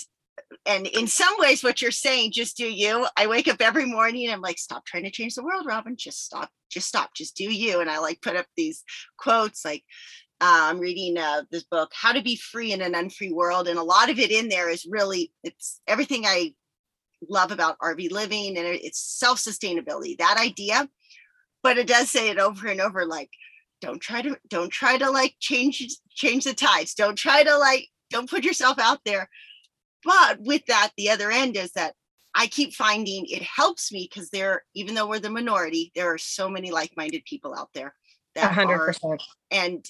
and 0.65 0.87
in 0.87 1.07
some 1.07 1.33
ways 1.37 1.63
what 1.63 1.81
you're 1.81 1.91
saying 1.91 2.31
just 2.31 2.57
do 2.57 2.65
you. 2.65 3.07
I 3.17 3.27
wake 3.27 3.47
up 3.47 3.61
every 3.61 3.85
morning 3.85 4.25
and 4.25 4.33
i'm 4.33 4.41
like 4.41 4.57
stop 4.57 4.85
trying 4.85 5.03
to 5.03 5.11
change 5.11 5.35
the 5.35 5.43
world 5.43 5.65
robin. 5.65 5.95
Just 5.97 6.25
stop 6.25 6.49
just 6.69 6.87
stop. 6.87 7.11
Just 7.15 7.35
do 7.35 7.45
you. 7.45 7.81
And 7.81 7.89
i 7.89 7.99
like 7.99 8.21
put 8.21 8.35
up 8.35 8.45
these 8.55 8.83
quotes 9.17 9.63
like 9.63 9.83
uh, 10.41 10.69
i'm 10.69 10.79
reading 10.79 11.17
uh, 11.17 11.43
this 11.51 11.63
book 11.63 11.91
how 11.93 12.11
to 12.11 12.21
be 12.21 12.35
free 12.35 12.71
in 12.73 12.81
an 12.81 12.95
unfree 12.95 13.31
world. 13.31 13.67
And 13.67 13.79
a 13.79 13.83
lot 13.83 14.09
of 14.09 14.19
it 14.19 14.31
in 14.31 14.49
there 14.49 14.69
is 14.69 14.87
really 14.89 15.31
it's 15.43 15.81
everything 15.87 16.25
i 16.25 16.53
love 17.29 17.51
about 17.51 17.79
rv 17.79 18.11
living 18.11 18.57
and 18.57 18.67
it's 18.67 18.99
self-sustainability 18.99 20.17
that 20.17 20.37
idea. 20.39 20.89
But 21.63 21.77
it 21.77 21.87
does 21.87 22.09
say 22.09 22.29
it 22.29 22.39
over 22.39 22.67
and 22.67 22.81
over 22.81 23.05
like 23.05 23.29
don't 23.81 23.99
try 23.99 24.21
to 24.21 24.37
don't 24.49 24.71
try 24.71 24.97
to 24.97 25.09
like 25.11 25.35
change 25.39 25.85
change 26.09 26.45
the 26.45 26.53
tides. 26.53 26.93
Don't 26.95 27.17
try 27.17 27.43
to 27.43 27.57
like 27.57 27.87
don't 28.09 28.29
put 28.29 28.43
yourself 28.43 28.79
out 28.79 28.99
there 29.05 29.29
but 30.05 30.39
with 30.39 30.65
that 30.67 30.91
the 30.97 31.09
other 31.09 31.29
end 31.31 31.57
is 31.57 31.71
that 31.73 31.93
i 32.35 32.47
keep 32.47 32.73
finding 32.73 33.25
it 33.27 33.41
helps 33.41 33.91
me 33.91 34.07
because 34.09 34.29
there 34.29 34.63
even 34.73 34.95
though 34.95 35.07
we're 35.07 35.19
the 35.19 35.29
minority 35.29 35.91
there 35.95 36.13
are 36.13 36.17
so 36.17 36.47
many 36.49 36.71
like-minded 36.71 37.23
people 37.25 37.53
out 37.53 37.69
there 37.73 37.93
that 38.35 38.53
100%. 38.53 38.69
are 38.69 39.17
and 39.51 39.85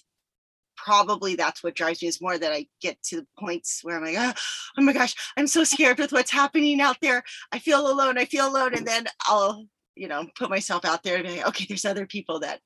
probably 0.75 1.35
that's 1.35 1.63
what 1.63 1.75
drives 1.75 2.01
me 2.01 2.07
is 2.07 2.21
more 2.21 2.37
that 2.37 2.51
I 2.51 2.67
get 2.81 3.01
to 3.03 3.17
the 3.17 3.27
points 3.39 3.79
where 3.83 3.97
I'm 3.97 4.03
like, 4.03 4.15
oh, 4.17 4.33
oh, 4.77 4.81
my 4.81 4.93
gosh, 4.93 5.15
I'm 5.37 5.47
so 5.47 5.63
scared 5.63 5.97
with 5.97 6.11
what's 6.11 6.31
happening 6.31 6.81
out 6.81 6.97
there. 7.01 7.23
I 7.51 7.59
feel 7.59 7.91
alone. 7.91 8.17
I 8.17 8.25
feel 8.25 8.47
alone. 8.47 8.75
And 8.75 8.85
then 8.85 9.05
I'll, 9.25 9.65
you 9.95 10.07
know, 10.07 10.27
put 10.35 10.49
myself 10.49 10.85
out 10.85 11.03
there 11.03 11.15
and 11.15 11.25
be 11.25 11.37
like, 11.37 11.47
okay, 11.47 11.65
there's 11.67 11.85
other 11.85 12.05
people 12.05 12.39
that 12.41 12.59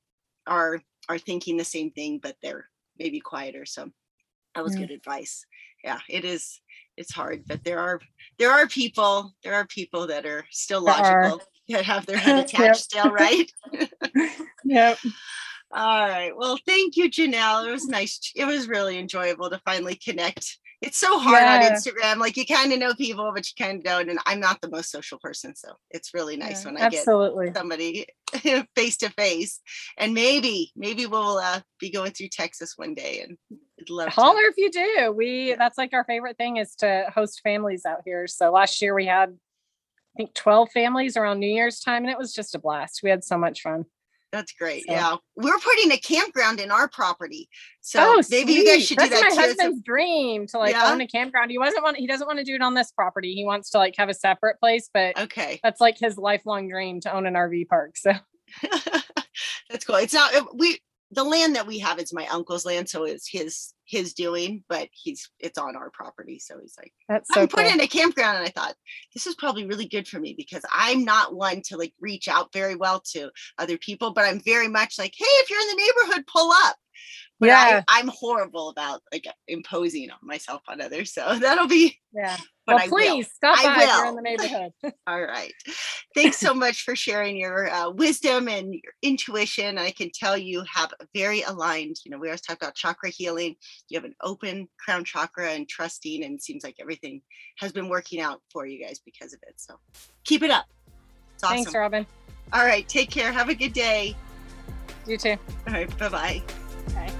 are 0.47 0.81
are 1.07 1.17
thinking 1.17 1.57
the 1.57 1.63
same 1.65 1.91
thing, 1.91 2.19
but 2.21 2.35
they're 2.41 2.67
maybe 2.97 3.19
quieter. 3.19 3.65
So 3.65 3.89
that 4.55 4.63
was 4.63 4.75
good 4.75 4.91
advice. 4.91 5.45
Yeah, 5.83 5.99
it 6.09 6.25
is. 6.25 6.59
It's 6.99 7.13
hard, 7.13 7.45
but 7.47 7.63
there 7.63 7.79
are 7.79 8.01
there 8.37 8.51
are 8.51 8.67
people 8.67 9.33
there 9.43 9.53
are 9.53 9.65
people 9.65 10.07
that 10.07 10.25
are 10.25 10.43
still 10.51 10.81
logical 10.81 11.41
that 11.69 11.85
have 11.85 12.05
their 12.05 12.17
head 12.17 12.39
attached 12.45 12.59
yep. 12.59 12.75
still, 12.75 13.11
right? 13.11 13.51
yep. 14.65 14.97
All 15.71 16.09
right. 16.09 16.33
Well, 16.35 16.59
thank 16.67 16.97
you, 16.97 17.09
Janelle. 17.09 17.65
It 17.65 17.71
was 17.71 17.87
nice. 17.87 18.33
It 18.35 18.45
was 18.45 18.67
really 18.67 18.97
enjoyable 18.97 19.49
to 19.49 19.61
finally 19.65 19.95
connect. 19.95 20.57
It's 20.81 20.97
so 20.97 21.19
hard 21.19 21.41
yeah. 21.41 21.67
on 21.67 21.71
Instagram. 21.71 22.19
Like 22.19 22.35
you 22.35 22.45
kind 22.45 22.73
of 22.73 22.79
know 22.79 22.93
people, 22.95 23.31
but 23.33 23.45
you 23.47 23.63
kind 23.65 23.77
of 23.77 23.83
don't. 23.83 24.09
And 24.09 24.19
I'm 24.25 24.41
not 24.41 24.59
the 24.61 24.69
most 24.69 24.91
social 24.91 25.19
person, 25.19 25.55
so 25.55 25.73
it's 25.91 26.13
really 26.13 26.35
nice 26.35 26.63
yeah, 26.63 26.71
when 26.71 26.81
I 26.81 26.85
absolutely. 26.85 27.45
get 27.47 27.57
somebody 27.57 28.07
face 28.75 28.97
to 28.97 29.09
face. 29.11 29.61
And 29.97 30.13
maybe, 30.13 30.71
maybe 30.75 31.05
we'll 31.05 31.37
uh, 31.37 31.61
be 31.79 31.91
going 31.91 32.11
through 32.11 32.29
Texas 32.29 32.73
one 32.75 32.93
day, 32.93 33.21
and 33.21 33.37
holler 33.87 34.41
to. 34.41 34.47
if 34.47 34.57
you 34.57 34.71
do. 34.71 35.11
We 35.11 35.55
that's 35.57 35.77
like 35.77 35.93
our 35.93 36.03
favorite 36.03 36.37
thing 36.37 36.57
is 36.57 36.75
to 36.75 37.05
host 37.13 37.41
families 37.43 37.85
out 37.85 38.01
here. 38.05 38.27
So 38.27 38.51
last 38.51 38.81
year 38.81 38.93
we 38.93 39.05
had, 39.05 39.29
I 39.29 40.17
think, 40.17 40.33
12 40.33 40.69
families 40.71 41.17
around 41.17 41.39
New 41.39 41.47
Year's 41.47 41.79
time, 41.79 42.03
and 42.03 42.11
it 42.11 42.17
was 42.17 42.33
just 42.33 42.55
a 42.55 42.59
blast. 42.59 43.01
We 43.03 43.09
had 43.09 43.23
so 43.23 43.37
much 43.37 43.61
fun. 43.61 43.85
That's 44.31 44.51
great. 44.51 44.85
So. 44.85 44.93
Yeah. 44.93 45.15
We're 45.35 45.57
putting 45.57 45.91
a 45.91 45.97
campground 45.97 46.59
in 46.59 46.71
our 46.71 46.87
property. 46.87 47.49
So 47.81 47.99
oh, 48.01 48.21
maybe 48.29 48.53
sweet. 48.53 48.59
you 48.59 48.65
guys 48.65 48.85
should 48.85 48.97
That's 48.97 49.09
do 49.09 49.15
that. 49.15 49.23
my 49.23 49.29
too. 49.29 49.41
husband's 49.41 49.81
dream 49.81 50.45
to 50.47 50.59
like 50.59 50.73
yeah. 50.73 50.91
own 50.91 51.01
a 51.01 51.07
campground. 51.07 51.51
He 51.51 51.57
wasn't 51.57 51.83
want 51.83 51.97
he 51.97 52.07
doesn't 52.07 52.27
want 52.27 52.39
to 52.39 52.45
do 52.45 52.55
it 52.55 52.61
on 52.61 52.73
this 52.73 52.91
property. 52.91 53.33
He 53.33 53.45
wants 53.45 53.71
to 53.71 53.77
like 53.79 53.95
have 53.97 54.09
a 54.09 54.13
separate 54.13 54.59
place, 54.59 54.89
but 54.93 55.19
okay. 55.19 55.59
That's 55.63 55.81
like 55.81 55.97
his 55.97 56.17
lifelong 56.17 56.69
dream 56.69 56.99
to 57.01 57.13
own 57.13 57.25
an 57.25 57.33
RV 57.33 57.67
park. 57.67 57.97
So 57.97 58.11
that's 59.69 59.85
cool. 59.85 59.95
It's 59.95 60.13
not 60.13 60.31
we 60.55 60.79
the 61.11 61.23
land 61.23 61.55
that 61.55 61.67
we 61.67 61.79
have 61.79 61.99
is 61.99 62.13
my 62.13 62.27
uncle's 62.27 62.65
land, 62.65 62.87
so 62.87 63.03
it's 63.03 63.27
his 63.27 63.73
his 63.85 64.13
doing, 64.13 64.63
but 64.69 64.87
he's 64.91 65.29
it's 65.39 65.57
on 65.57 65.75
our 65.75 65.89
property. 65.89 66.37
So 66.39 66.59
he's 66.61 66.75
like, 66.77 66.93
That's 67.07 67.33
so 67.33 67.41
I'm 67.41 67.47
cool. 67.47 67.63
put 67.63 67.73
in 67.73 67.81
a 67.81 67.87
campground, 67.87 68.37
and 68.37 68.45
I 68.45 68.49
thought 68.49 68.75
this 69.13 69.25
is 69.25 69.35
probably 69.35 69.65
really 69.65 69.87
good 69.87 70.07
for 70.07 70.19
me 70.19 70.35
because 70.37 70.63
I'm 70.71 71.03
not 71.03 71.35
one 71.35 71.61
to 71.65 71.77
like 71.77 71.93
reach 71.99 72.27
out 72.27 72.53
very 72.53 72.75
well 72.75 73.01
to 73.13 73.31
other 73.57 73.77
people, 73.77 74.13
but 74.13 74.25
I'm 74.25 74.39
very 74.39 74.67
much 74.67 74.99
like, 74.99 75.13
hey, 75.17 75.25
if 75.25 75.49
you're 75.49 75.59
in 75.59 75.67
the 75.67 75.83
neighborhood, 75.83 76.27
pull 76.27 76.51
up. 76.51 76.77
But 77.39 77.47
yeah. 77.47 77.83
I, 77.87 77.99
am 77.99 78.09
horrible 78.09 78.69
about 78.69 79.01
like 79.13 79.25
imposing 79.47 80.11
on 80.11 80.17
myself 80.21 80.61
on 80.67 80.81
others. 80.81 81.13
So 81.13 81.39
that'll 81.39 81.67
be 81.67 81.97
yeah. 82.13 82.37
But 82.65 82.75
well, 82.75 82.83
I 82.83 82.87
please 82.87 83.25
will. 83.25 83.31
stop 83.33 83.59
I 83.59 83.63
by 83.63 83.77
will. 83.77 83.83
if 83.83 83.97
you're 83.97 84.07
in 84.07 84.15
the 84.15 84.21
neighborhood. 84.21 84.93
All 85.07 85.21
right. 85.21 85.53
Thanks 86.13 86.37
so 86.37 86.53
much 86.53 86.83
for 86.83 86.95
sharing 86.95 87.37
your 87.37 87.69
uh, 87.69 87.91
wisdom 87.91 88.47
and 88.47 88.73
your 88.73 88.93
intuition. 89.01 89.77
I 89.77 89.91
can 89.91 90.11
tell 90.13 90.37
you 90.37 90.63
have 90.71 90.91
very 91.15 91.41
aligned. 91.43 91.95
You 92.03 92.11
know, 92.11 92.17
we 92.17 92.27
always 92.27 92.41
talk 92.41 92.57
about 92.57 92.75
chakra 92.75 93.09
healing. 93.09 93.55
You 93.87 93.97
have 93.97 94.05
an 94.05 94.15
open 94.21 94.67
crown 94.83 95.05
chakra 95.05 95.51
and 95.51 95.67
trusting, 95.67 96.23
and 96.23 96.35
it 96.35 96.43
seems 96.43 96.63
like 96.63 96.75
everything 96.79 97.21
has 97.57 97.71
been 97.71 97.89
working 97.89 98.19
out 98.19 98.41
for 98.51 98.67
you 98.67 98.83
guys 98.83 98.99
because 99.03 99.33
of 99.33 99.39
it. 99.47 99.53
So 99.57 99.75
keep 100.25 100.43
it 100.43 100.51
up. 100.51 100.65
It's 101.35 101.43
awesome. 101.43 101.55
Thanks, 101.55 101.73
Robin. 101.73 102.05
All 102.51 102.65
right. 102.65 102.87
Take 102.87 103.09
care. 103.09 103.31
Have 103.31 103.49
a 103.49 103.55
good 103.55 103.73
day. 103.73 104.15
You 105.07 105.17
too. 105.17 105.37
All 105.67 105.73
right. 105.73 105.97
Bye-bye. 105.97 106.43
Bye. 106.93 107.11